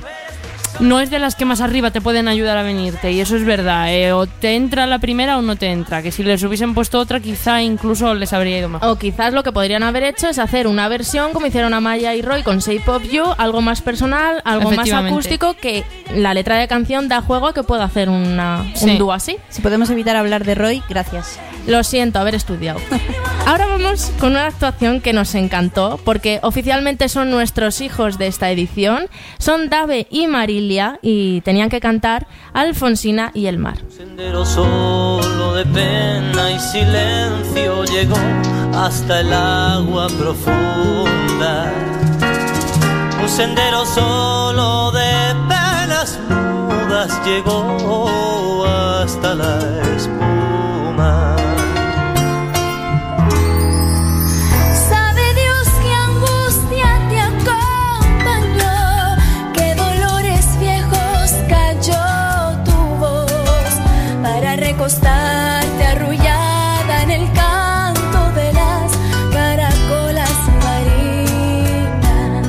[0.80, 3.46] no es de las que más arriba te pueden ayudar a venirte y eso es
[3.46, 3.94] verdad.
[3.94, 6.02] eh, o te entra la primera o no te entra.
[6.02, 8.90] Que si les hubiesen puesto otra quizá incluso les habría ido mejor.
[8.90, 12.22] O quizás lo que podrían haber hecho es hacer una versión como hicieron Amaya y
[12.22, 15.84] Roy con Shape of You, algo más personal, algo más acústico, que
[16.14, 18.92] la letra de canción da juego a que pueda hacer una, Sí.
[18.92, 19.38] un dúo así.
[19.50, 21.40] Si podemos evitar hablar de Roy, gracias.
[21.67, 22.80] Lo siento, haber estudiado.
[23.45, 28.49] Ahora vamos con una actuación que nos encantó, porque oficialmente son nuestros hijos de esta
[28.51, 29.08] edición.
[29.38, 33.78] Son Dave y Marilia y tenían que cantar Alfonsina y el mar.
[33.95, 38.17] sendero solo de pena y silencio llegó
[38.75, 41.71] hasta el agua profunda.
[43.21, 49.60] Un sendero solo de penas mudas llegó hasta la
[64.86, 68.91] para recostarte arrullada en el canto de las
[69.34, 70.32] caracolas
[70.63, 72.48] marinas.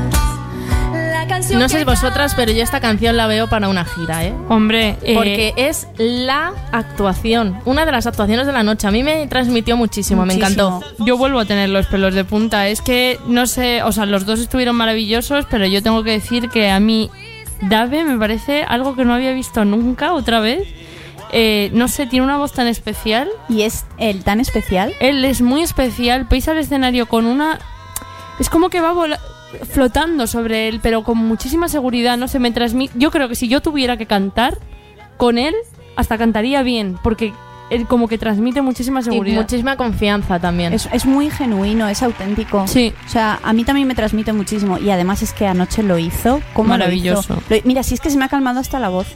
[1.12, 4.35] La canción No sé vosotras, pero yo esta canción la veo para una gira, ¿eh?
[4.51, 8.87] Hombre, eh, Porque es la actuación, una de las actuaciones de la noche.
[8.87, 10.83] A mí me transmitió muchísimo, me encantó.
[10.99, 12.68] Yo vuelvo a tener los pelos de punta.
[12.68, 16.51] Es que, no sé, o sea, los dos estuvieron maravillosos, pero yo tengo que decir
[16.51, 17.11] que a mí
[17.62, 20.68] Dave me parece algo que no había visto nunca otra vez.
[21.33, 23.29] Eh, no sé, tiene una voz tan especial.
[23.49, 24.93] ¿Y es él tan especial?
[25.01, 27.59] Él es muy especial, pisa al escenario con una...
[28.39, 29.21] Es como que va vola-
[29.73, 32.93] flotando sobre él, pero con muchísima seguridad, no sé, me transmite...
[32.99, 34.59] Yo creo que si yo tuviera que cantar
[35.17, 35.55] con él,
[35.97, 37.33] hasta cantaría bien, porque
[37.71, 39.41] eh, como que transmite muchísima Y seguridad.
[39.41, 40.73] muchísima confianza también.
[40.75, 42.67] Es, es muy genuino, es auténtico.
[42.69, 42.93] Sí.
[43.07, 44.79] O sea, a mí también me transmite muchísimo.
[44.79, 46.41] Y además es que anoche lo hizo.
[46.53, 47.35] ¿Cómo Maravilloso.
[47.35, 47.55] Lo hizo?
[47.55, 49.07] Lo- mira, si es que se me ha calmado hasta la voz.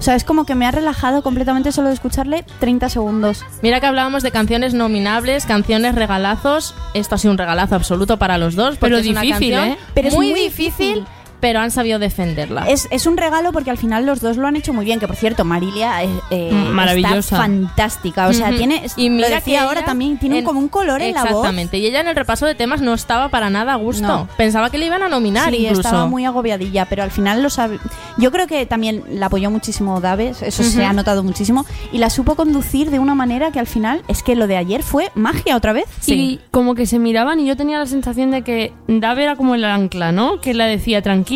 [0.00, 3.44] O sea, es como que me ha relajado completamente solo de escucharle 30 segundos.
[3.60, 6.74] Mira que hablábamos de canciones nominables, canciones regalazos.
[6.94, 8.78] Esto ha sido un regalazo absoluto para los dos.
[8.78, 9.78] porque Pero es una difícil, canción ¿eh?
[9.92, 11.06] Pero es muy, muy difícil, difícil.
[11.40, 12.68] Pero han sabido defenderla.
[12.68, 15.00] Es, es un regalo porque al final los dos lo han hecho muy bien.
[15.00, 17.18] Que por cierto, Marilia eh, eh, Mm, maravillosa.
[17.18, 18.28] está fantástica.
[18.28, 18.56] O sea, Ujú.
[18.58, 18.82] tiene.
[18.96, 21.30] y lo mira decía que ahora también, tiene en- como un color en la voz.
[21.30, 21.78] Exactamente.
[21.78, 24.06] Y ella en el repaso de temas no estaba para nada a gusto.
[24.06, 24.28] No.
[24.36, 25.80] Pensaba que le iban a nominar Sí, incluso.
[25.82, 27.78] estaba muy agobiadilla, pero al final lo sabe.
[28.18, 30.86] Yo creo que también la apoyó muchísimo Daves, eso se Ujú.
[30.88, 34.34] ha notado muchísimo, y la supo conducir de una manera que al final es que
[34.36, 35.84] lo de ayer fue magia otra vez.
[36.06, 39.54] Y como que se miraban y yo tenía la sensación de que Dave era como
[39.54, 40.40] el ancla, ¿no?
[40.40, 41.29] Que la decía, tranquila,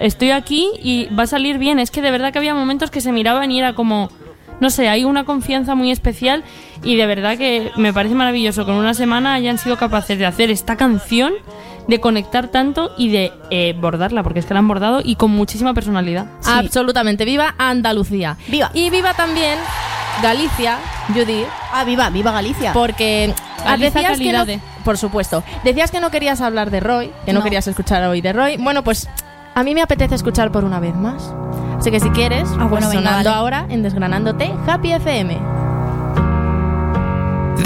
[0.00, 1.78] estoy aquí y va a salir bien.
[1.78, 4.10] Es que de verdad que había momentos que se miraban y era como,
[4.60, 6.44] no sé, hay una confianza muy especial
[6.82, 10.26] y de verdad que me parece maravilloso que en una semana hayan sido capaces de
[10.26, 11.32] hacer esta canción,
[11.86, 15.30] de conectar tanto y de eh, bordarla, porque es que la han bordado y con
[15.30, 16.26] muchísima personalidad.
[16.44, 17.24] Absolutamente.
[17.24, 18.36] Viva Andalucía.
[18.48, 18.70] Viva.
[18.74, 19.58] Y viva también
[20.22, 20.78] Galicia,
[21.14, 21.44] Judy.
[21.72, 22.72] Ah, viva, viva Galicia.
[22.72, 27.12] Porque ah, Galicia decías que no, por supuesto, decías que no querías hablar de Roy,
[27.24, 27.44] que no, No.
[27.44, 28.56] querías escuchar hoy de Roy.
[28.56, 29.08] Bueno, pues
[29.54, 31.32] a mí me apetece escuchar por una vez más.
[31.78, 33.38] Así que si quieres, Ah, bueno, pues venga, sonando vale.
[33.40, 35.38] ahora en Desgranándote Happy FM.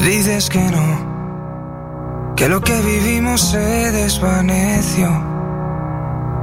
[0.04, 3.58] Dices que no, que lo que vivimos se
[3.92, 5.08] desvaneció,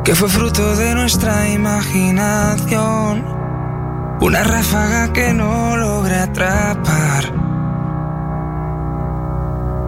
[0.05, 3.25] que fue fruto de nuestra imaginación,
[4.21, 7.23] una ráfaga que no logré atrapar.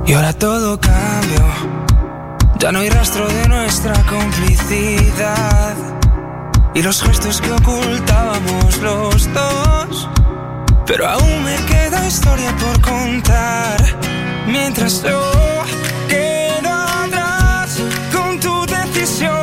[0.05, 1.45] Y ahora todo cambió,
[2.59, 5.75] ya no hay rastro de nuestra complicidad
[6.73, 10.09] y los gestos que ocultábamos los dos.
[10.85, 13.77] Pero aún me queda historia por contar.
[14.47, 15.31] Mientras yo
[16.07, 17.79] quedo atrás
[18.11, 19.40] con tu decisión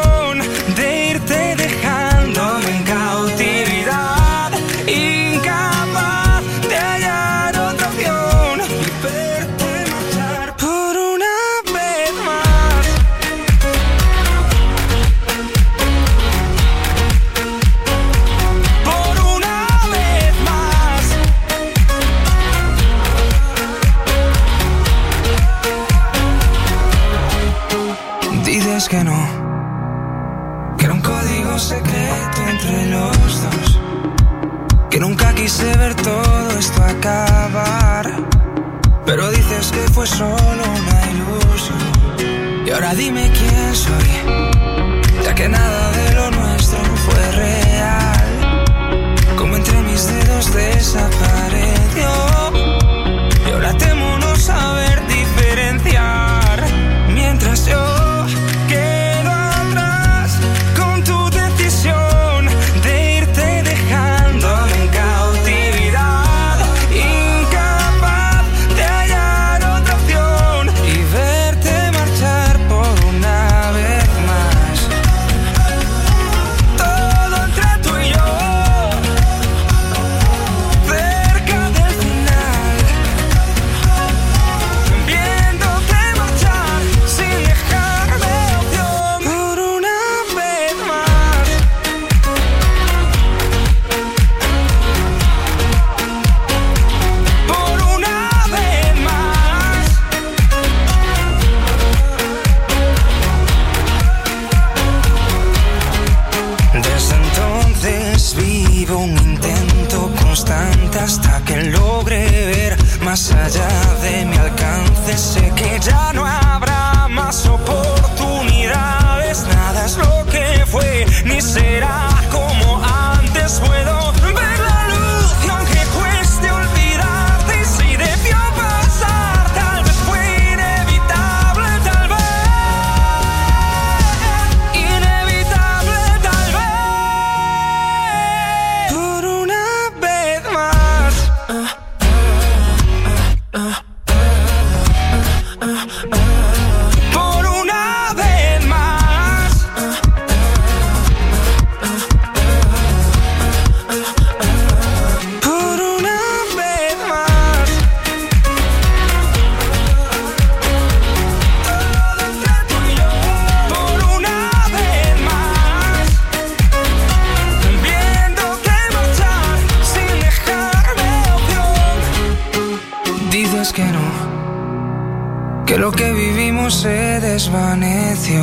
[173.78, 178.42] que no, que lo que vivimos se desvaneció.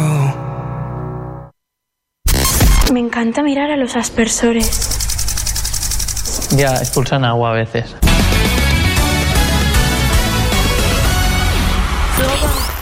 [2.94, 4.98] Me encanta mirar a los aspersores.
[6.52, 7.94] Ya expulsan agua a veces.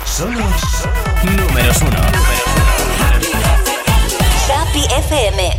[0.06, 0.88] Somos
[1.24, 1.98] números uno.
[4.54, 5.58] Happy FM.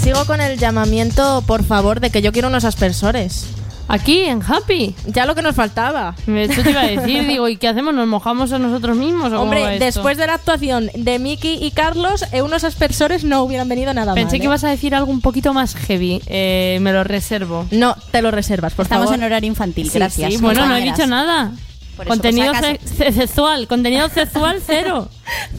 [0.00, 3.57] Sigo con el llamamiento, por favor, de que yo quiero unos aspersores.
[3.88, 4.94] Aquí, en Happy.
[5.06, 6.14] Ya lo que nos faltaba.
[6.26, 7.94] Eso te iba a decir, digo, ¿y qué hacemos?
[7.94, 9.84] ¿Nos mojamos a nosotros mismos o Hombre, esto?
[9.86, 14.14] después de la actuación de Miki y Carlos, eh, unos aspersores no hubieran venido nada
[14.14, 14.40] Pensé mal.
[14.40, 14.48] que ¿eh?
[14.48, 16.20] ibas a decir algo un poquito más heavy.
[16.26, 17.66] Eh, me lo reservo.
[17.70, 19.18] No, te lo reservas, por Estamos favor.
[19.18, 20.34] en horario infantil, Sí, gracias.
[20.34, 21.52] sí, bueno, no he dicho nada.
[21.98, 22.52] Por eso, contenido
[22.84, 25.08] sexual, contenido sexual cero.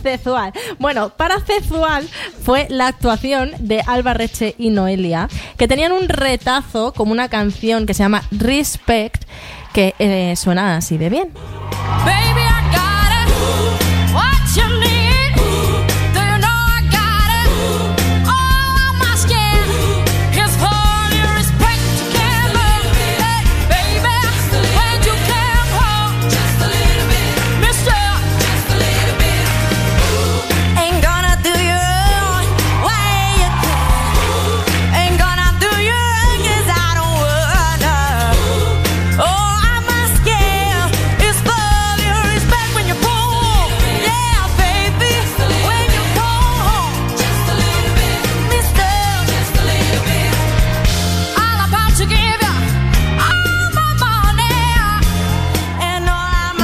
[0.02, 0.54] Cezual.
[0.80, 2.08] Bueno, para Cezual
[2.44, 7.86] fue la actuación de Alba Reche y Noelia, que tenían un retazo como una canción
[7.86, 9.26] que se llama Respect,
[9.74, 11.34] que eh, suena así de bien.
[12.06, 14.14] Baby, I got it.
[14.16, 14.99] What you need?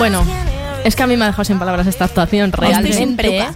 [0.07, 0.23] Bueno,
[0.83, 3.39] es que a mí me ha dejado sin palabras esta actuación, realmente.
[3.39, 3.47] ¿eh?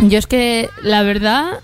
[0.00, 1.60] Yo es que, la verdad,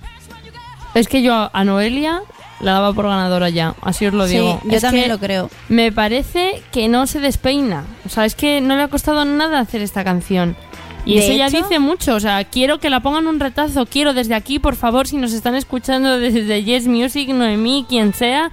[0.95, 2.23] es que yo a Noelia
[2.61, 3.75] la daba por ganadora ya.
[3.83, 4.61] Así os lo Sí, digo.
[4.63, 5.51] yo Es también lo creo.
[5.69, 7.83] Me parece que no se despeina.
[8.07, 10.57] O sea, es que no le ha costado nada hacer esta canción.
[11.05, 12.15] Y De eso ya dice mucho.
[12.15, 13.85] O sea, quiero que la pongan un retazo.
[13.85, 18.53] Quiero desde aquí, por favor, si nos están escuchando desde Yes Music, Noemí, quien sea,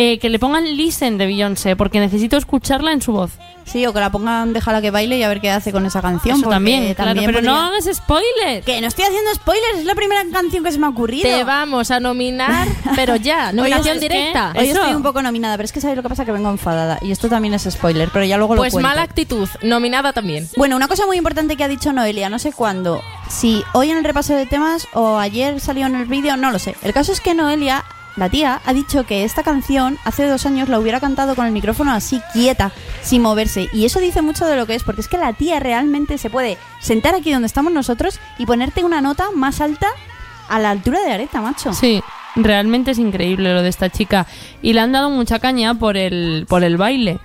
[0.00, 3.32] eh, que le pongan Listen de Beyoncé, porque necesito escucharla en su voz.
[3.64, 6.00] Sí, o que la pongan Déjala que baile y a ver qué hace con esa
[6.00, 6.38] canción.
[6.38, 8.64] Eso también, claro, pero podría- no hagas spoilers.
[8.64, 11.24] Que no estoy haciendo spoilers, es la primera canción que se me ha ocurrido.
[11.28, 14.52] Te vamos a nominar, pero ya, nominación directa.
[14.56, 14.80] Hoy Eso.
[14.80, 16.98] estoy un poco nominada, pero es que sabéis lo que pasa que vengo enfadada.
[17.02, 20.48] Y esto también es spoiler, pero ya luego lo Pues mala actitud, nominada también.
[20.56, 23.98] Bueno, una cosa muy importante que ha dicho Noelia, no sé cuándo, si hoy en
[23.98, 26.74] el repaso de temas o ayer salió en el vídeo, no lo sé.
[26.82, 27.84] El caso es que Noelia,
[28.18, 31.52] la tía, ha dicho que esta canción hace dos años la hubiera cantado con el
[31.52, 33.68] micrófono así quieta, sin moverse.
[33.72, 36.30] Y eso dice mucho de lo que es, porque es que la tía realmente se
[36.30, 39.88] puede sentar aquí donde estamos nosotros y ponerte una nota más alta
[40.48, 41.72] a la altura de Areta, macho.
[41.72, 42.02] Sí,
[42.36, 44.26] realmente es increíble lo de esta chica.
[44.62, 47.18] Y le han dado mucha caña por el, por el baile.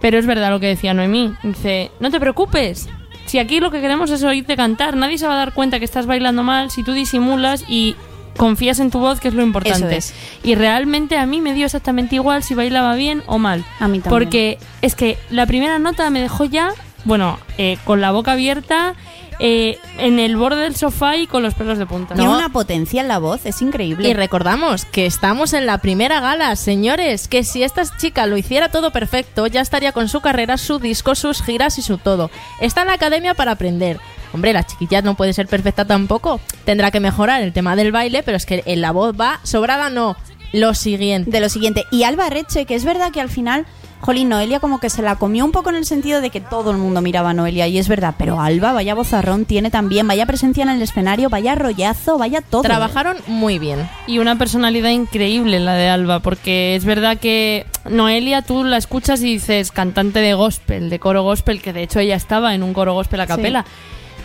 [0.00, 1.34] Pero es verdad lo que decía Noemí.
[1.42, 2.88] Dice, no te preocupes.
[3.26, 5.84] Si aquí lo que queremos es oírte cantar, nadie se va a dar cuenta que
[5.84, 7.94] estás bailando mal si tú disimulas y
[8.38, 9.98] confías en tu voz, que es lo importante.
[9.98, 10.14] Eso es.
[10.42, 13.66] Y realmente a mí me dio exactamente igual si bailaba bien o mal.
[13.80, 14.10] A mí también.
[14.10, 16.70] Porque es que la primera nota me dejó ya,
[17.04, 18.94] bueno, eh, con la boca abierta,
[19.40, 22.14] eh, en el borde del sofá y con los pelos de punta.
[22.14, 24.08] Tiene una potencia en la voz, es increíble.
[24.08, 28.68] Y recordamos que estamos en la primera gala, señores, que si esta chica lo hiciera
[28.68, 32.30] todo perfecto, ya estaría con su carrera, su disco, sus giras y su todo.
[32.60, 34.00] Está en la academia para aprender.
[34.32, 36.40] Hombre, la chiquilla no puede ser perfecta tampoco.
[36.64, 39.88] Tendrá que mejorar el tema del baile, pero es que en la voz va sobrada,
[39.88, 40.16] no.
[40.52, 41.30] Lo siguiente.
[41.30, 41.84] de lo siguiente.
[41.90, 43.66] Y Alba Reche, que es verdad que al final,
[44.00, 46.70] Jolín, Noelia como que se la comió un poco en el sentido de que todo
[46.70, 50.26] el mundo miraba a Noelia, y es verdad, pero Alba, vaya bozarrón tiene también, vaya
[50.26, 52.62] presencia en el escenario, vaya rollazo, vaya todo.
[52.62, 53.88] Trabajaron muy bien.
[54.06, 59.20] Y una personalidad increíble la de Alba, porque es verdad que Noelia tú la escuchas
[59.22, 62.72] y dices cantante de gospel, de coro gospel, que de hecho ella estaba en un
[62.72, 63.64] coro gospel a capela.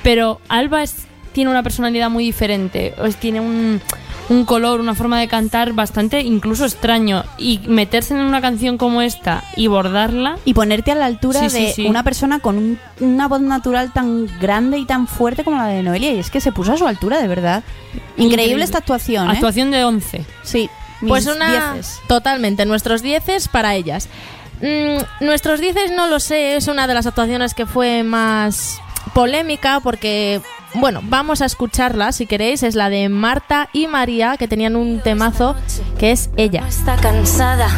[0.04, 3.82] Pero Alba es, tiene una personalidad muy diferente, es- tiene un,
[4.30, 7.24] un color, una forma de cantar bastante incluso extraño.
[7.38, 10.38] Y meterse en una canción como esta y bordarla.
[10.46, 11.86] Y ponerte a la altura Sí, de sí.
[11.88, 15.84] una persona con un- una voz natural tan grande y tan fuerte como la de
[15.84, 17.64] Noelia, y es que se puso a su altura, de verdad.
[18.16, 18.64] Increíble, Increíble.
[18.64, 19.34] esta actuación, ¿eh?
[19.34, 20.26] Actuación de 11.
[20.44, 20.70] Sí.
[21.06, 21.74] Pues una.
[21.74, 22.00] dieces.
[22.08, 24.08] Totalmente, nuestros dieces para ellas.
[24.62, 28.80] Mm, nuestros dieces no lo sé, es una de las actuaciones que fue más
[29.14, 30.40] polémica porque.
[30.76, 32.64] Bueno, vamos a escucharla si queréis.
[32.64, 35.56] Es la de Marta y María, que tenían un temazo
[36.00, 36.66] que es ella.
[36.68, 37.70] Está cansada.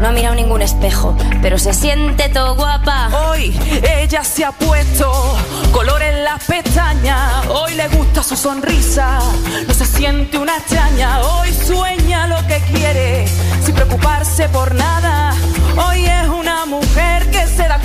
[0.00, 3.10] No ha mirado ningún espejo, pero se siente todo guapa.
[3.28, 3.54] Hoy
[3.98, 5.36] ella se ha puesto
[5.72, 7.46] color en las pestañas.
[7.48, 9.18] Hoy le gusta su sonrisa.
[9.66, 11.20] No se siente una extraña.
[11.20, 13.26] Hoy sueña lo que quiere
[13.62, 15.34] sin preocuparse por nada.
[15.76, 17.80] Hoy es una mujer que se da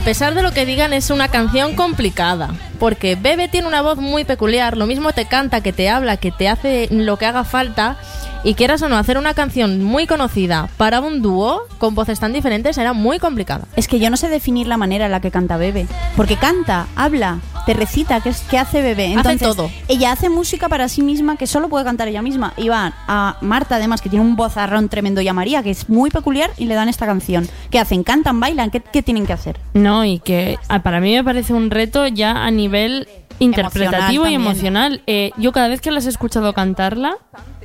[0.00, 2.54] pesar de lo que digan, es una canción complicada.
[2.78, 6.32] Porque Bebe tiene una voz muy peculiar, lo mismo te canta, que te habla, que
[6.32, 7.96] te hace lo que haga falta.
[8.42, 12.32] Y quieras o no, hacer una canción muy conocida para un dúo con voces tan
[12.32, 13.66] diferentes era muy complicada.
[13.76, 15.86] Es que yo no sé definir la manera en la que canta Bebe.
[16.16, 18.92] Porque canta, habla, te recita, que es que hace.
[18.92, 19.70] Hace Entonces, todo.
[19.88, 22.52] Ella hace música para sí misma que solo puede cantar ella misma.
[22.56, 25.88] Y van a Marta, además, que tiene un vozarrón tremendo, y a María, que es
[25.88, 27.48] muy peculiar, y le dan esta canción.
[27.70, 28.02] ¿Qué hacen?
[28.02, 28.40] ¿Cantan?
[28.40, 28.70] ¿Bailan?
[28.70, 29.58] ¿Qué, qué tienen que hacer?
[29.74, 33.08] No, y que ah, para mí me parece un reto ya a nivel
[33.38, 35.02] interpretativo y emocional.
[35.06, 37.16] Eh, yo cada vez que las he escuchado cantarla,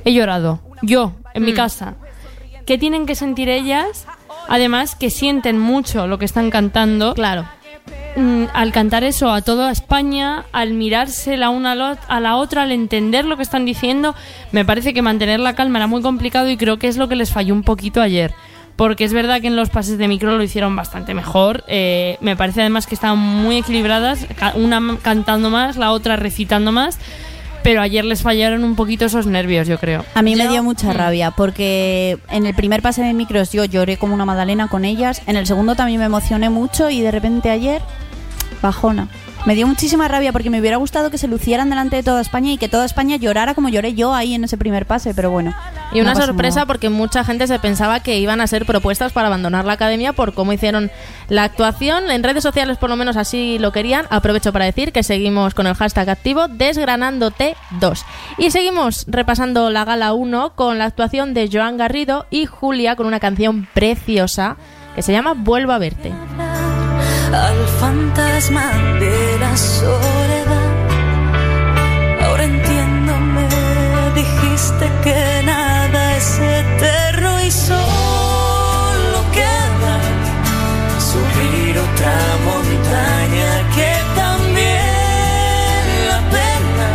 [0.04, 0.60] he llorado.
[0.82, 1.56] Yo, en mi Mm.
[1.56, 1.94] casa.
[2.66, 4.06] ¿Qué tienen que sentir ellas?
[4.48, 7.14] Además, que sienten mucho lo que están cantando.
[7.14, 7.44] Claro.
[8.16, 12.72] Mm, al cantar eso a toda España, al mirarse la una a la otra, al
[12.72, 14.14] entender lo que están diciendo,
[14.52, 17.16] me parece que mantener la calma era muy complicado y creo que es lo que
[17.16, 18.34] les falló un poquito ayer.
[18.76, 21.64] Porque es verdad que en los pases de micro lo hicieron bastante mejor.
[21.68, 26.98] Eh, me parece además que estaban muy equilibradas, una cantando más, la otra recitando más.
[27.62, 30.04] Pero ayer les fallaron un poquito esos nervios, yo creo.
[30.14, 33.96] A mí me dio mucha rabia porque en el primer pase de micros yo lloré
[33.96, 35.22] como una magdalena con ellas.
[35.26, 37.82] En el segundo también me emocioné mucho y de repente ayer,
[38.62, 39.08] bajona.
[39.46, 42.52] Me dio muchísima rabia porque me hubiera gustado que se lucieran delante de toda España
[42.52, 45.54] y que toda España llorara como lloré yo ahí en ese primer pase, pero bueno.
[45.92, 46.66] Y una no sorpresa nada.
[46.66, 50.34] porque mucha gente se pensaba que iban a ser propuestas para abandonar la academia por
[50.34, 50.90] cómo hicieron
[51.28, 52.10] la actuación.
[52.10, 54.06] En redes sociales por lo menos así lo querían.
[54.10, 58.04] Aprovecho para decir que seguimos con el hashtag activo desgranándote 2.
[58.36, 63.06] Y seguimos repasando la gala 1 con la actuación de Joan Garrido y Julia con
[63.06, 64.58] una canción preciosa
[64.94, 66.12] que se llama Vuelvo a verte.
[67.32, 70.70] Al fantasma de la soledad.
[72.22, 73.48] Ahora entiendo, me
[74.14, 79.96] dijiste que nada es eterno y solo queda
[81.10, 82.16] subir otra
[82.48, 86.90] montaña que también la pena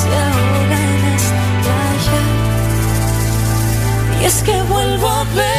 [0.00, 2.22] se ahoga en esta playa.
[4.20, 5.53] Y es que vuelvo a vuelvo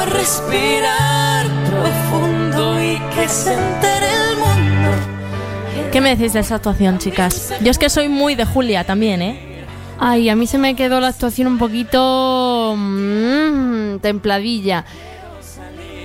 [0.00, 4.90] a respirar profundo y que se entere el mundo.
[5.92, 7.52] ¿Qué me decís de esa actuación, chicas?
[7.62, 9.64] Yo es que soy muy de Julia también, ¿eh?
[9.98, 14.84] Ay, a mí se me quedó la actuación un poquito mm, templadilla.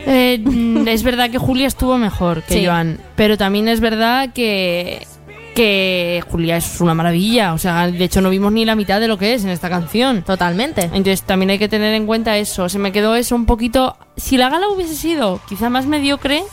[0.07, 2.65] Eh, mm, es verdad que Julia estuvo mejor que Sí.
[2.65, 5.07] Joan, pero también es verdad que
[5.55, 9.07] que Julia es una maravilla, o sea, de hecho no vimos ni la mitad de
[9.07, 10.21] lo que es en esta canción.
[10.21, 10.83] Totalmente.
[10.83, 14.37] Entonces también hay que tener en cuenta eso, se me quedó eso un poquito, si
[14.37, 16.43] la gala hubiese sido quizá más mediocre,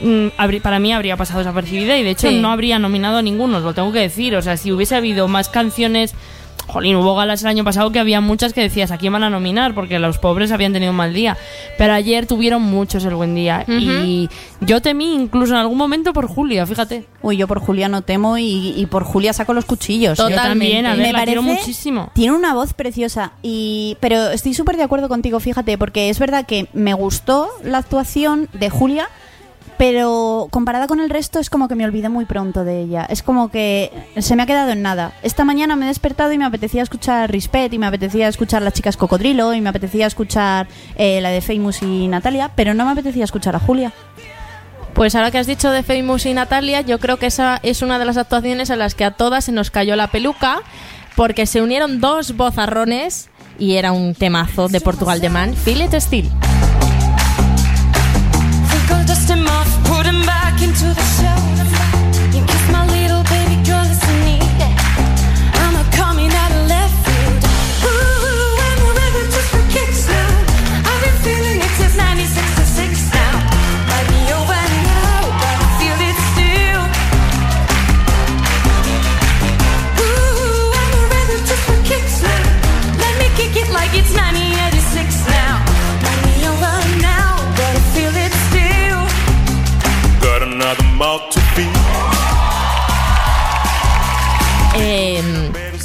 [0.00, 0.28] mm,
[0.62, 2.40] para mí habría pasado desapercibida y de hecho Sí.
[2.40, 4.34] no habría nominado a ninguno, os lo tengo que decir.
[4.36, 6.14] O sea, si hubiese habido más canciones.
[6.70, 9.30] Jolín, hubo galas el año pasado que había muchas que decías a quién van a
[9.30, 11.36] nominar porque los pobres habían tenido un mal día.
[11.78, 13.64] Pero ayer tuvieron muchos el buen día.
[13.68, 14.28] Y
[14.60, 17.04] yo temí incluso en algún momento por Julia, fíjate.
[17.22, 20.16] Uy, yo por Julia no temo y, y por Julia saco los cuchillos.
[20.18, 22.10] Yo también, a ver, Me la parece- muchísimo.
[22.14, 26.46] Tiene una voz preciosa, y pero estoy súper de acuerdo contigo, fíjate, porque es verdad
[26.46, 29.08] que me gustó la actuación de Julia,
[29.80, 33.06] pero comparada con el resto es como que me olvidé muy pronto de ella.
[33.08, 35.14] Es como que se me ha quedado en nada.
[35.22, 38.74] Esta mañana me he despertado y me apetecía escuchar Rispet y me apetecía escuchar Las
[38.74, 42.90] Chicas Cocodrilo y me apetecía escuchar eh, la de Famous y Natalia, pero no me
[42.90, 43.90] apetecía escuchar a Julia.
[44.92, 47.98] Pues ahora que has dicho de Famous y Natalia, yo creo que esa es una
[47.98, 50.60] de las actuaciones en las que a todas se nos cayó la peluca,
[51.16, 55.94] porque se unieron dos bozarrones y era un temazo de Portugal de Man, Feel It
[58.92, 60.39] I'll dust him off, put him back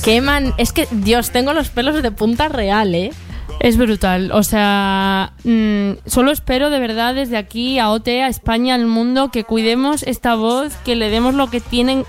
[0.06, 3.12] qué man, es que Dios, tengo los pelos de punta real, ¿eh?
[3.60, 4.32] Es brutal.
[4.34, 9.32] O sea, mm, solo espero de verdad desde aquí a OT, a España, al mundo,
[9.32, 12.06] que cuidemos esta voz, que le demos lo que tienen.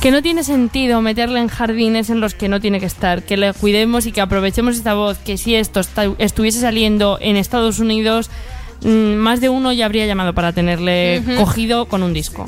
[0.00, 3.22] Que no tiene sentido meterla en jardines en los que no tiene que estar.
[3.22, 5.18] Que le cuidemos y que aprovechemos esta voz.
[5.18, 5.80] Que si esto
[6.18, 8.28] estuviese saliendo en Estados Unidos,
[8.82, 12.46] mm, más de uno ya habría llamado para tenerle cogido con un disco.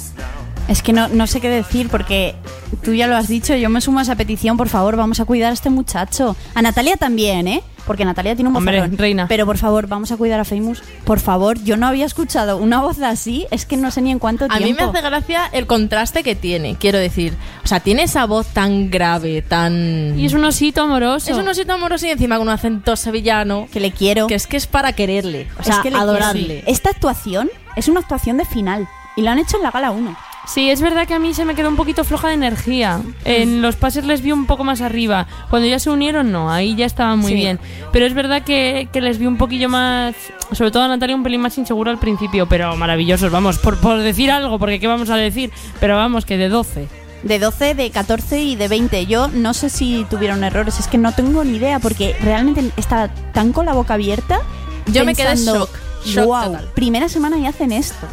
[0.68, 2.34] Es que no, no sé qué decir porque
[2.82, 5.24] tú ya lo has dicho, yo me sumo a esa petición, por favor, vamos a
[5.24, 6.36] cuidar a este muchacho.
[6.54, 7.62] A Natalia también, ¿eh?
[7.86, 9.26] porque Natalia tiene un Hombre, reina.
[9.28, 10.82] Pero por favor, vamos a cuidar a Famous.
[11.04, 14.18] Por favor, yo no había escuchado una voz así, es que no sé ni en
[14.18, 14.64] cuánto A tiempo.
[14.66, 17.34] mí me hace gracia el contraste que tiene, quiero decir.
[17.62, 20.18] O sea, tiene esa voz tan grave, tan...
[20.18, 21.30] Y es un osito amoroso.
[21.30, 23.68] Es un osito amoroso y encima con un acento sevillano.
[23.70, 24.26] Que le quiero.
[24.28, 25.48] Que es que es para quererle.
[25.58, 26.46] O sea, es que le adorarle.
[26.46, 26.66] quiero.
[26.66, 30.16] Esta actuación es una actuación de final y la han hecho en la gala 1.
[30.46, 32.98] Sí, es verdad que a mí se me quedó un poquito floja de energía.
[32.98, 33.12] Mm.
[33.24, 35.26] En los pases les vi un poco más arriba.
[35.48, 37.34] Cuando ya se unieron, no, ahí ya estaba muy Sí.
[37.34, 37.58] bien.
[37.92, 40.14] Pero es verdad que, que les vi un poquillo más,
[40.52, 43.98] sobre todo a Natalia un pelín más inseguro al principio, pero maravillosos, vamos, por, por
[43.98, 45.50] decir algo, porque ¿qué vamos a decir?
[45.80, 46.88] Pero vamos, que de 12.
[47.22, 49.06] De 12, de 14 y de 20.
[49.06, 53.08] Yo no sé si tuvieron errores, es que no tengo ni idea porque realmente está
[53.32, 54.40] tan con la boca abierta.
[54.88, 55.70] Yo me quedé pensando, shock,
[56.04, 56.68] shock wow, total".
[56.74, 58.06] primera semana y hacen esto.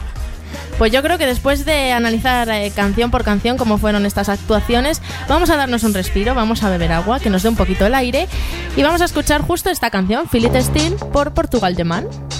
[0.77, 5.01] Pues yo creo que después de analizar eh, canción por canción cómo fueron estas actuaciones,
[5.27, 7.95] vamos a darnos un respiro, vamos a beber agua, que nos dé un poquito el
[7.95, 8.27] aire
[8.75, 12.30] y vamos a escuchar justo esta canción, It Still, por Portugal The Man.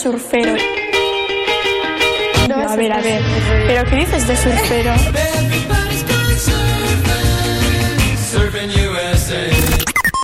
[0.00, 0.54] Surfero.
[2.68, 3.22] a ver, a ver.
[3.66, 4.94] ¿Pero qué dices de surfero?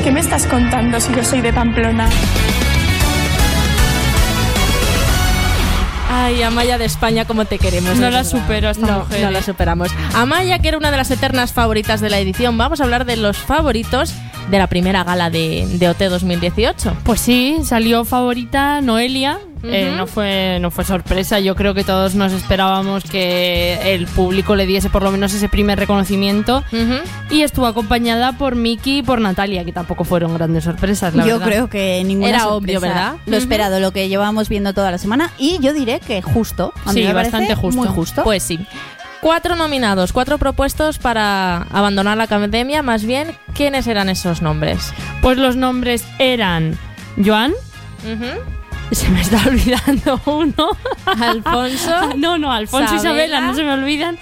[0.03, 2.09] ¿Qué me estás contando si yo soy de Pamplona?
[6.11, 7.97] Ay, Amaya de España, ¿cómo te queremos?
[7.97, 8.25] No la verdad.
[8.25, 9.43] supero a esta no, mujer, No la eh.
[9.43, 9.91] superamos.
[10.15, 13.17] Amaya, que era una de las eternas favoritas de la edición, vamos a hablar de
[13.17, 14.15] los favoritos
[14.51, 16.97] de la primera gala de, de OT 2018.
[17.05, 19.39] Pues sí, salió favorita Noelia.
[19.69, 21.41] Eh, no, fue, no fue sorpresa.
[21.41, 25.49] Yo creo que todos nos esperábamos que el público le diese por lo menos ese
[25.49, 26.63] primer reconocimiento.
[27.31, 31.39] Y estuvo acompañada por Miki y por Natalia, que tampoco fueron grandes sorpresas, la yo
[31.41, 31.47] verdad.
[31.47, 32.79] creo que ninguna Era sorpresa.
[32.79, 33.13] obvio, ¿verdad?
[33.27, 33.43] Lo Ujú.
[33.43, 35.33] esperado, lo que llevamos viendo toda la semana.
[35.37, 36.73] Y yo diré que justo.
[36.85, 37.81] A mí Sí, me bastante justo.
[37.81, 38.23] Muy justo.
[38.23, 38.61] Pues sí.
[39.21, 42.83] Cuatro nominados, cuatro propuestos para abandonar la academia.
[42.83, 44.93] Más bien, ¿quiénes eran esos nombres?
[45.23, 46.79] Pues los nombres eran
[47.25, 47.53] Joan.
[48.93, 50.69] Se me está olvidando uno.
[51.07, 52.15] Alfonso.
[52.17, 53.25] no, no, Alfonso y Isabela.
[53.27, 54.19] Isabela, no se me olvidan.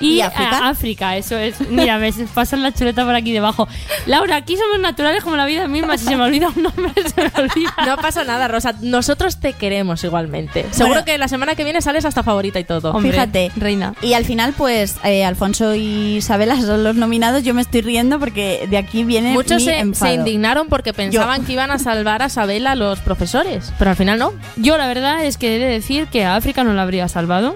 [0.00, 0.58] Y, ¿Y África?
[0.58, 1.60] a- África, eso es.
[1.70, 3.66] Mira, me pasan la chuleta por aquí debajo.
[4.06, 5.96] Laura, aquí somos naturales como la vida misma.
[5.98, 7.74] Si se me olvida un nombre, se me olvida.
[7.86, 8.74] No pasa nada, Rosa.
[8.82, 10.66] Nosotros te queremos igualmente.
[10.70, 12.98] Seguro que la semana que viene sales hasta favorita y todo.
[13.00, 13.50] Fíjate.
[13.56, 13.94] reina.
[14.02, 17.42] Y al final, pues, eh, Alfonso y Isabela son los nominados.
[17.42, 20.10] Yo me estoy riendo porque de aquí viene Muchos mi se, enfado.
[20.12, 24.18] se indignaron porque pensaban que iban a salvar a Sabela los profesores, pero al final
[24.18, 24.32] no.
[24.56, 27.54] Yo la verdad es que he de decir que a África no la habría salvado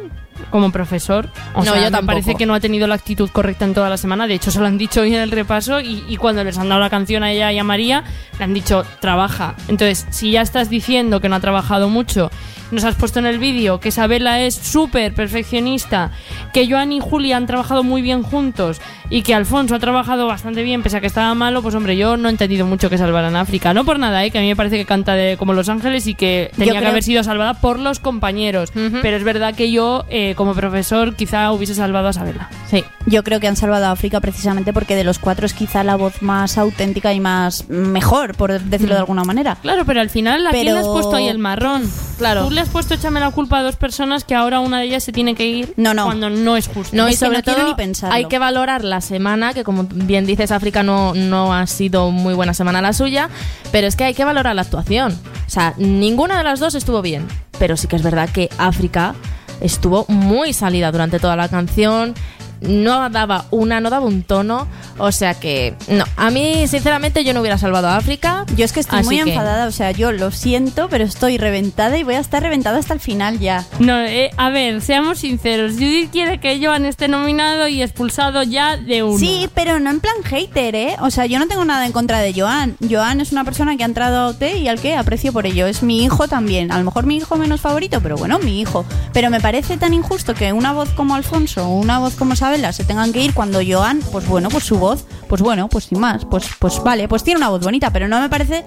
[0.50, 1.28] como profesor.
[1.54, 2.06] O No, sea, yo me tampoco.
[2.06, 4.26] parece que no ha tenido la actitud correcta en toda la semana.
[4.26, 6.68] De hecho, se lo han dicho hoy en el repaso y, y cuando les han
[6.68, 8.04] dado la canción a ella y a María,
[8.38, 9.54] le han dicho, trabaja.
[9.68, 12.30] Entonces, si ya estás diciendo que no ha trabajado mucho,
[12.70, 16.10] nos has puesto en el vídeo que Isabela es súper perfeccionista,
[16.52, 20.62] que Joan y Julia han trabajado muy bien juntos y que Alfonso ha trabajado bastante
[20.62, 23.34] bien pese a que estaba malo, pues hombre, yo no he entendido mucho que salvaran
[23.36, 23.74] a África.
[23.74, 24.30] No por nada, ¿eh?
[24.30, 26.86] que a mí me parece que canta de, como Los Ángeles y que tenía que
[26.86, 28.70] haber sido salvada por los compañeros.
[29.02, 32.48] Pero es verdad que yo, eh, como profesor, quizá hubiese salvado a Sabela.
[32.70, 32.84] Sí.
[33.06, 35.96] Yo creo que han salvado a África precisamente porque de los cuatro es quizá la
[35.96, 39.56] voz más auténtica y más mejor, por decirlo de alguna manera.
[39.60, 41.90] Claro, pero al final, ¿a quién Pero- le has puesto ahí el marrón?
[42.18, 42.44] Claro.
[42.44, 45.02] Tú le has puesto échame la culpa a dos personas que ahora una de ellas
[45.02, 46.04] se tiene que ir No, no.
[46.04, 46.94] cuando no es justo.
[46.94, 48.14] No, y sobre no todo ni pensarlo.
[48.14, 52.34] hay que valorar la semana, que como bien dices, África no, no ha sido muy
[52.34, 53.30] buena semana la suya,
[53.72, 55.18] pero es que hay que valorar la actuación.
[55.46, 57.26] O sea, ninguna de las dos estuvo bien,
[57.58, 59.14] pero sí que es verdad que África
[59.62, 62.14] estuvo muy salida durante toda la canción.
[62.60, 64.66] No daba una, no daba un tono.
[64.98, 66.04] O sea que, no.
[66.16, 68.44] A mí, sinceramente, yo no hubiera salvado a África.
[68.56, 71.96] Yo es que estoy muy que- enfadada, o sea, yo lo siento, pero estoy reventada
[71.96, 73.64] y voy a estar reventada hasta el final ya.
[73.78, 75.72] No, eh, a ver, seamos sinceros.
[75.72, 79.18] Judith quiere que Joan esté nominado y expulsado ya de uno.
[79.18, 80.96] Sí, pero no en plan hater, ¿eh?
[81.00, 82.76] O sea, yo no tengo nada en contra de Joan.
[82.88, 85.66] Joan es una persona que ha entrado a OT y al que aprecio por ello.
[85.66, 86.70] Es mi hijo también.
[86.72, 88.84] A lo mejor mi hijo menos favorito, pero bueno, mi hijo.
[89.14, 92.36] Pero me parece tan injusto que una voz como Alfonso o una voz como
[92.72, 95.98] Se tengan que ir cuando Joan, pues bueno, pues su voz, pues bueno, pues sin
[96.00, 98.64] más, pues, pues vale, pues tiene una voz bonita, pero no me parece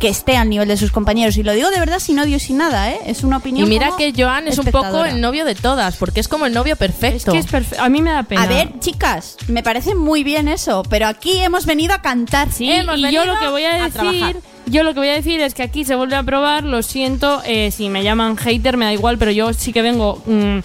[0.00, 1.36] que esté al nivel de sus compañeros.
[1.36, 2.98] Y lo digo de verdad sin odio, sin nada, ¿eh?
[3.06, 3.68] Es una Y opinión.
[3.68, 6.52] mira como que Joan es un poco el novio de todas, porque es como el
[6.52, 7.16] novio perfecto.
[7.16, 8.42] Es que es perfe- A mí me da pena.
[8.42, 12.50] A ver, chicas, me parece muy bien eso, pero aquí hemos venido a cantar.
[12.52, 14.36] Sí, Hemos y yo venido lo que voy a decir,
[14.66, 17.40] yo lo que voy a decir es que aquí se vuelve a probar, lo siento,
[17.46, 20.58] eh, si me llaman hater me da igual, pero yo sí que vengo mm,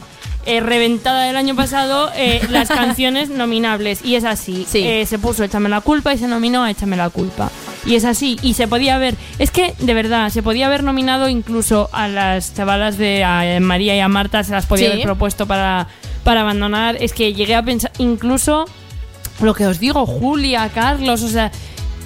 [0.46, 4.66] eh, reventada del año pasado eh, las canciones nominables y es así.
[4.68, 4.80] Sí.
[4.86, 7.50] Eh, se puso Échame la culpa y se nominó a Échame la culpa.
[7.86, 11.30] Y es así, y se podía haber, es que de verdad, se podía haber nominado
[11.30, 14.92] incluso a las chavalas de a María y a Marta, se las podía Sí.
[14.94, 15.88] haber propuesto para,
[16.24, 16.98] para abandonar.
[17.00, 18.66] Es que llegué a pensar, incluso
[19.42, 21.52] lo que os digo, Julia, Carlos, o sea,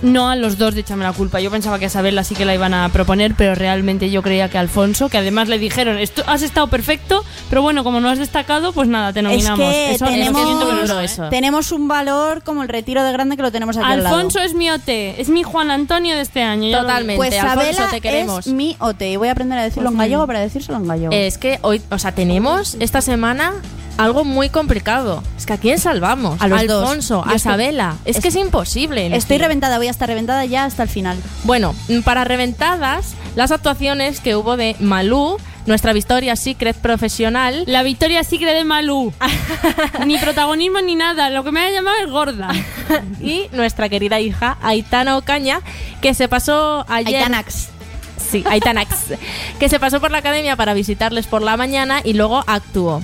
[0.04, 1.39] no a los dos de Échame la culpa.
[1.39, 4.49] Yo pensaba que a Isabela sí que la iban a proponer, pero realmente yo creía
[4.49, 8.20] que Alfonso, que además le dijeron, "Esto- has estado perfecto, pero bueno, como no has
[8.20, 9.60] destacado, pues nada, te Es nominamos.
[9.60, 11.30] que Eso- tenemos, eso siento que no es eso.
[11.30, 14.16] tenemos un valor como el retiro de grande que lo tenemos aquí al lado.
[14.18, 16.78] Alfonso es mi OT, es mi Juan Antonio de este año.
[16.78, 17.18] Totalmente.
[17.18, 18.45] Pues Alfonso, Sabela te queremos.
[18.47, 21.14] es mi OT y voy a aprender a decirlo en gallego para decírselo en gallego.
[21.14, 23.54] Es que hoy, o sea, tenemos esta semana
[23.98, 25.24] algo muy complicado.
[25.38, 26.41] Es que a quién salvamos?
[26.41, 26.84] A los dos.
[26.84, 27.96] Alfonso, Yo a Isabela.
[28.06, 29.16] Es, que es imposible.
[29.16, 31.18] Estoy reventada, voy a estar reventada ya hasta el final.
[31.44, 37.64] Bueno, mm, para reventadas, las actuaciones que hubo de Malú, nuestra Victoria Secret profesional.
[37.68, 39.14] La Victoria Secret de Malú.
[40.06, 41.30] ni protagonismo ni nada.
[41.30, 42.52] Lo que me ha llamado es gorda.
[43.22, 45.62] y nuestra querida hija Aitana Ocaña,
[46.02, 47.16] que se pasó ayer.
[47.16, 47.70] Aitanax.
[48.18, 49.14] Sí, Aitanax.
[49.60, 53.02] que se pasó por la academia para visitarles por la mañana y luego actuó.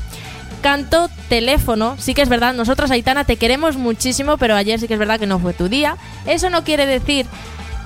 [0.61, 4.95] Canto teléfono, sí que es verdad, nosotros Aitana te queremos muchísimo, pero ayer sí que
[4.95, 5.95] es verdad que no fue tu día.
[6.25, 7.25] Eso no quiere decir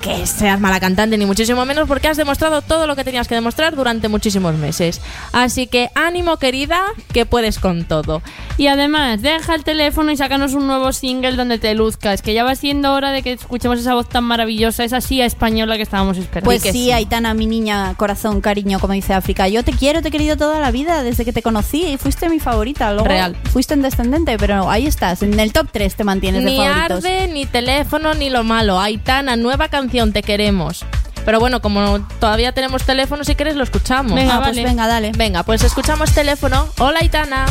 [0.04, 3.34] que seas mala cantante, ni muchísimo menos, porque has demostrado todo lo que tenías que
[3.34, 5.00] demostrar durante muchísimos meses.
[5.32, 6.82] Así que ánimo, querida,
[7.14, 8.20] que puedes con todo.
[8.58, 12.44] Y además, deja el teléfono y sácanos un nuevo single donde te luzcas, que ya
[12.44, 16.18] va siendo hora de que escuchemos esa voz tan maravillosa, esa silla española que estábamos
[16.18, 16.44] esperando.
[16.44, 19.48] Pues sí, Aitana, mi niña, corazón, cariño, como dice África.
[19.48, 22.28] Yo te quiero, te he querido toda la vida desde que te conocí y fuiste
[22.28, 22.92] mi favorita.
[22.92, 23.34] Luego Real.
[23.50, 25.22] Fuiste en descendente, pero ahí estás.
[25.22, 27.04] En el top 3 te mantienes de Ni favoritos.
[27.06, 28.78] arde, ni teléfono, ni lo malo.
[28.78, 30.84] Aitana, nueva canción, te queremos.
[31.24, 34.14] Pero bueno, como todavía tenemos teléfono, si quieres lo escuchamos.
[34.14, 35.12] Venga, Ah, pues venga, dale.
[35.16, 36.68] Venga, pues escuchamos teléfono.
[36.78, 37.46] Hola, Aitana.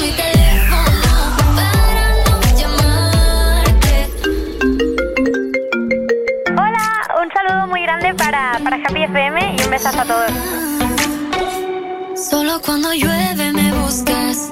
[0.00, 1.00] mi teléfono
[1.54, 4.08] para no llamarte.
[6.50, 10.30] Hola, un saludo muy grande para, para Happy FM y un besazo a todos.
[12.28, 14.51] Solo cuando llueve me buscas.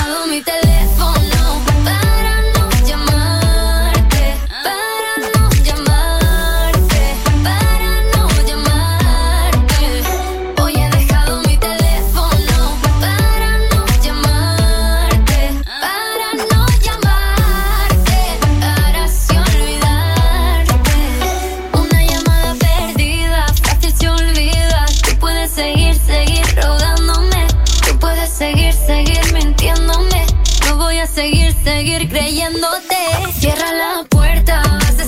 [28.31, 30.25] seguir, seguir mintiéndome.
[30.67, 32.97] No voy a seguir, seguir creyéndote.
[33.33, 35.05] Cierra la puerta, haz de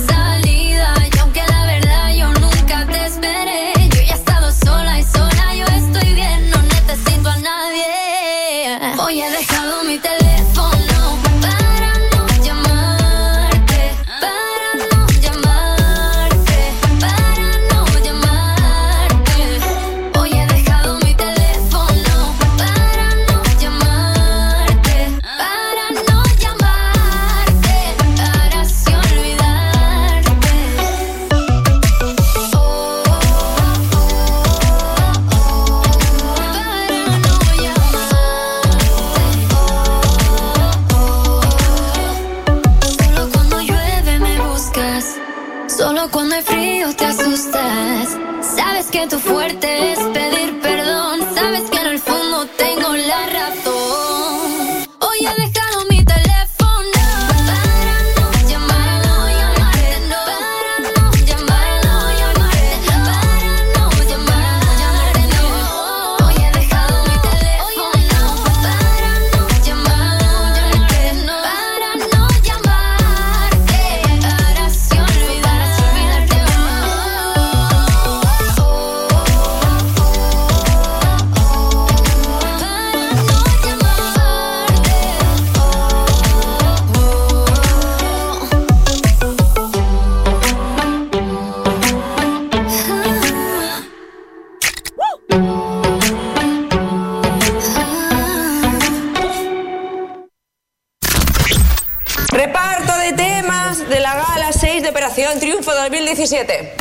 [103.04, 106.74] de temas de la gala 6 de Operación Triunfo 2017.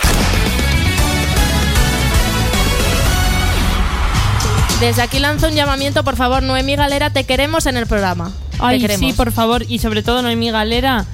[4.78, 8.30] Desde aquí lanzo un llamamiento, por favor, Noemí Galera, te queremos en el programa.
[8.60, 9.10] Ay, te queremos.
[9.10, 9.64] sí, por favor.
[9.68, 11.06] Y sobre todo, Noemí Galera.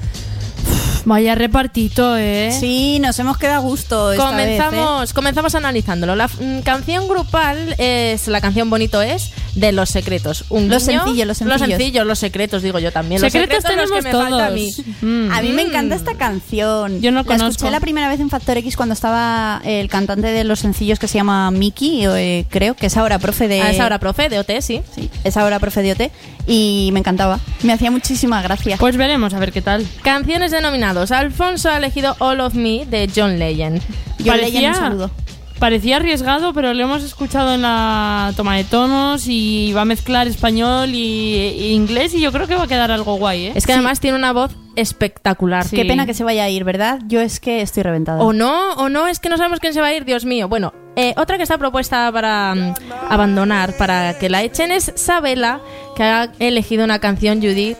[0.71, 2.55] Uf, Vaya repartito, ¿eh?
[2.59, 4.13] Sí, nos hemos quedado a gusto.
[4.13, 4.59] esta vez, ¿eh?
[4.59, 6.17] Comenzamos, comenzamos analizándolo.
[6.17, 10.45] La mm, canción grupal es la canción Bonito es de Los Secretos.
[10.49, 12.07] Un Los guiño- sencillos, los Los sencillos.
[12.07, 13.21] los secretos, digo yo también.
[13.21, 15.03] Secretos los secretos los que me tenemos falta a todos.
[15.03, 15.31] mí.
[15.33, 17.01] A mí me encanta esta canción.
[17.01, 17.49] Yo no La conozco.
[17.51, 21.09] escuché la primera vez en Factor X cuando estaba el cantante de los sencillos que
[21.09, 23.63] se llama Miki, eh, creo, que es ahora profe de.
[23.63, 24.83] Ah, es ahora profe de OT, sí.
[24.95, 26.11] Sí, es ahora profe de OT.
[26.47, 27.41] Y me encantaba.
[27.63, 28.77] Me hacía muchísima gracia.
[28.79, 29.87] Pues veremos a ver qué tal.
[30.03, 31.11] Canciones denominados.
[31.13, 33.83] Alfonso ha elegido All of Me de John Legend.
[34.19, 35.11] Yo leía un saludo.
[35.59, 40.27] Parecía arriesgado, pero lo hemos escuchado en la toma de tonos y va a mezclar
[40.27, 43.53] español y, y inglés y yo creo que va a quedar algo guay, ¿eh?
[43.55, 45.67] Es que además tiene una voz espectacular.
[45.69, 47.01] Qué pena que se vaya a ir, ¿verdad?
[47.07, 48.23] Yo es que estoy reventada.
[48.23, 50.49] O no, o no, es que no sabemos quién se va a ir, Dios mío.
[50.49, 52.75] Bueno, eh, otra que está propuesta para mm,
[53.11, 55.61] abandonar, para que la echen, es Sabela,
[55.97, 57.77] que ha elegido una canción, Judith,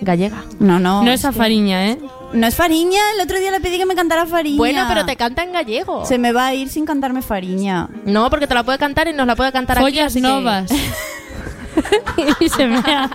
[0.00, 0.44] gallega.
[0.58, 1.02] No, no.
[1.02, 1.98] No es Fariña, ¿eh?
[2.32, 3.00] No es Fariña.
[3.14, 4.56] El otro día le pedí que me cantara Fariña.
[4.58, 6.04] Bueno, pero te canta en gallego.
[6.04, 7.88] Se me va a ir sin cantarme Fariña.
[8.04, 9.84] No, porque te la puede cantar y nos la puede cantar aquí.
[9.84, 10.70] Follas así que- novas.
[12.40, 13.10] y se mea.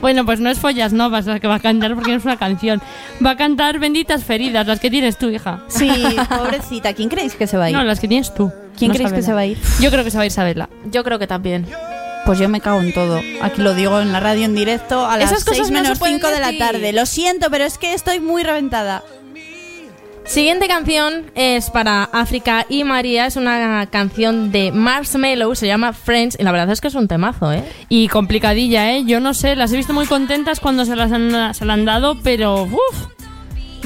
[0.00, 2.36] Bueno, pues no es Follas Novas la que va a cantar porque no es una
[2.36, 2.80] canción.
[3.24, 5.60] Va a cantar Benditas Feridas, las que tienes tú, hija.
[5.68, 5.90] Sí,
[6.28, 6.92] pobrecita.
[6.94, 7.76] ¿Quién creéis que se va a ir?
[7.76, 8.52] No, las que tienes tú.
[8.78, 9.26] ¿Quién no creéis que Sabela.
[9.26, 9.58] se va a ir?
[9.80, 10.68] Yo creo que se va a ir Sabela.
[10.90, 11.66] Yo creo que también.
[12.24, 13.20] Pues yo me cago en todo.
[13.42, 15.82] Aquí lo digo en la radio en directo a las Esas cosas 6 no se
[15.82, 16.92] menos pueden 5 de la tarde.
[16.92, 19.02] Lo siento, pero es que estoy muy reventada.
[20.24, 23.26] Siguiente canción es para África y María.
[23.26, 26.36] Es una canción de Marshmello, se llama Friends.
[26.40, 27.62] Y la verdad es que es un temazo, ¿eh?
[27.90, 29.04] Y complicadilla, ¿eh?
[29.04, 31.84] Yo no sé, las he visto muy contentas cuando se las han, se la han
[31.84, 33.13] dado, pero uff.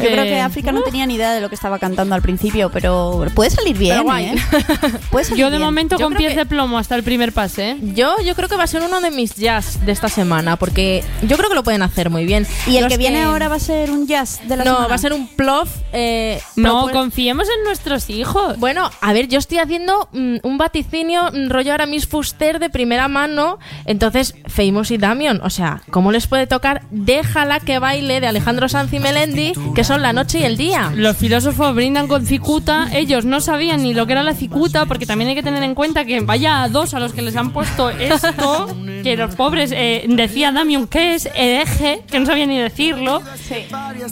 [0.02, 2.70] Yo creo que África no tenía ni idea de lo que estaba cantando al principio,
[2.70, 4.24] pero puede salir bien, Pero guay.
[4.26, 4.34] ¿eh?
[5.10, 5.62] Puede salir Yo de bien.
[5.62, 7.76] momento Yo con pies que- de plomo hasta el primer pase, ¿eh?
[7.94, 11.02] Yo, yo creo que va a ser uno de mis jazz de esta semana, porque
[11.22, 12.46] yo creo que lo pueden hacer muy bien.
[12.66, 14.86] Y el Los que viene ahora va a ser un jazz de la No, semana.
[14.88, 15.68] va a ser un plof.
[15.92, 18.58] eh, No, confiemos en nuestros hijos.
[18.58, 22.70] Bueno, a ver, yo estoy haciendo mm, un vaticinio mm, rollo ahora Miss Fuster de
[22.70, 23.58] primera mano.
[23.86, 28.68] Entonces, Famous y Damian, o sea, ¿cómo les puede tocar Déjala que baile de Alejandro
[28.68, 30.92] Sanz y Melendi, que son la noche y el día.
[30.94, 35.06] Los filósofos brindan con cicuta, ellos no sabían ni lo que era la cicuta, porque
[35.06, 37.54] también hay que tener en cuenta que vaya a dos a los que les han
[37.54, 38.66] puesto esto,
[39.02, 43.22] que los pobres, eh, decía Damian que es hereje, que no sabía ni decirlo.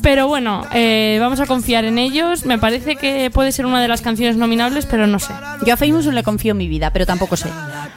[0.01, 2.47] Pero bueno, eh, vamos a confiar en ellos.
[2.47, 5.35] Me parece que puede ser una de las canciones nominables, pero no sé.
[5.67, 7.51] Yo a Famous le confío en mi vida, pero tampoco sé.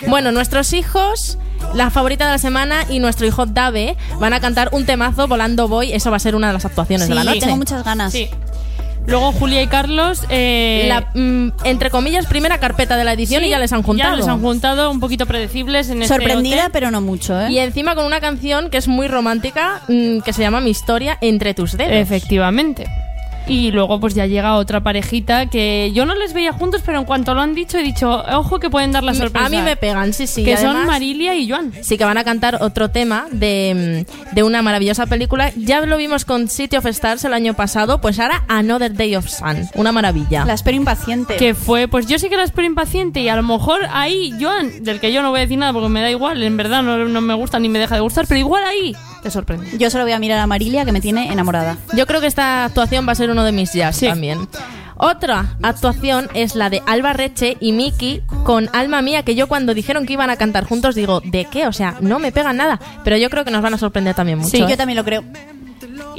[0.05, 1.37] Bueno, nuestros hijos,
[1.73, 5.67] la favorita de la semana y nuestro hijo Dave van a cantar un temazo volando
[5.67, 5.91] voy.
[5.93, 7.41] Eso va a ser una de las actuaciones de la noche.
[7.41, 8.11] tengo muchas ganas.
[8.11, 8.29] Sí.
[9.07, 13.47] Luego Julia y Carlos, eh, La, mm, entre comillas, primera carpeta de la edición sí,
[13.47, 14.11] y ya les han juntado.
[14.11, 17.51] Ya les han juntado un poquito predecibles en este Sorprendida, pero no mucho, ¿eh?
[17.51, 21.17] Y encima con una canción que es muy romántica, mm, que se llama Mi historia
[21.21, 21.93] entre tus dedos.
[21.93, 22.87] Efectivamente.
[23.49, 27.05] Y luego pues ya llega otra parejita que yo no les veía juntos, pero en
[27.05, 29.47] cuanto lo han dicho he dicho, ojo que pueden dar la sorpresa.
[29.47, 30.43] A mí me pegan, sí, sí.
[30.43, 31.73] Que son Marilia y Joan.
[31.81, 35.51] Sí, que van a cantar otro tema de, mm, de una maravillosa película.
[35.55, 39.27] Ya lo vimos con City of Stars el año pasado, pues ahora Another Day of
[39.27, 39.67] Sun.
[39.73, 40.45] Una maravilla.
[40.45, 41.35] La espero impaciente.
[41.37, 44.83] Que fue, pues yo sí que la espero impaciente y a lo mejor ahí, Joan,
[44.83, 46.97] del que yo no voy a decir nada porque me da igual, en verdad no,
[47.05, 49.77] no me gusta ni me deja de gustar, pero igual ahí te sorprende.
[49.77, 51.77] Yo solo voy a mirar a Marilia, que me tiene enamorada.
[51.95, 54.47] Yo creo que esta actuación va a ser uno de mis jazz también.
[55.01, 59.73] Otra actuación es la de Alba Reche y Miki con Alma Mía, que yo cuando
[59.73, 61.67] dijeron que iban a cantar juntos digo, ¿de qué?
[61.67, 62.81] O sea, no me pegan nada.
[63.05, 64.49] Pero yo creo que nos van a sorprender también mucho.
[64.49, 64.65] Sí, ¿eh?
[64.67, 65.23] yo también lo creo.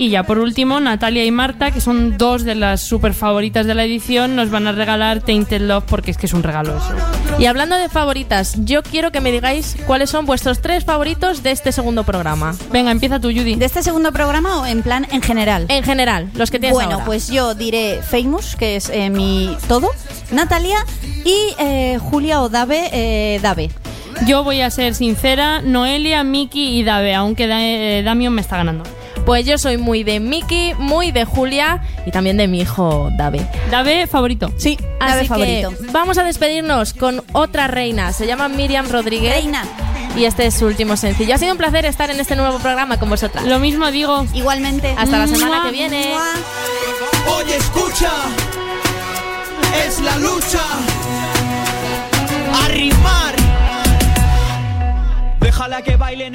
[0.01, 3.74] Y ya por último, Natalia y Marta, que son dos de las super favoritas de
[3.74, 6.94] la edición, nos van a regalar Tainted Love porque es que es un regalo eso.
[7.38, 11.51] Y hablando de favoritas, yo quiero que me digáis cuáles son vuestros tres favoritos de
[11.51, 12.57] este segundo programa.
[12.72, 13.57] Venga, empieza tú, Judy.
[13.57, 15.66] ¿De este segundo programa o en plan en general?
[15.68, 17.05] En general, los que tienes Bueno, ahora.
[17.05, 19.90] pues yo diré Famous, que es eh, mi todo,
[20.32, 20.78] Natalia
[21.26, 23.70] y eh, Julia o Dave, eh, Dave.
[24.26, 28.84] Yo voy a ser sincera, Noelia, Miki y Dave, aunque eh, Damian me está ganando.
[29.27, 33.47] Pues yo soy muy de Miki, muy de Julia y también de mi hijo Dave.
[33.71, 34.53] Dave, favorito.
[34.57, 35.71] Sí, Dave Así favorito.
[35.71, 38.12] que vamos a despedirnos con otra reina.
[38.12, 39.33] Se llama Miriam Rodríguez.
[39.33, 39.62] Reina.
[40.16, 41.35] Y este es su último sencillo.
[41.35, 43.45] Ha sido un placer estar en este nuevo programa con vosotras.
[43.45, 44.27] Lo mismo digo.
[44.35, 44.93] Igualmente.
[44.99, 46.12] Hasta la semana Mua, que viene.
[47.39, 48.11] Oye, escucha,
[49.87, 50.61] es la lucha.
[52.64, 53.35] A rimar.
[55.41, 56.35] Déjala que bailen.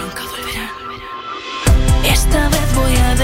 [2.23, 3.15] Esta vez voy a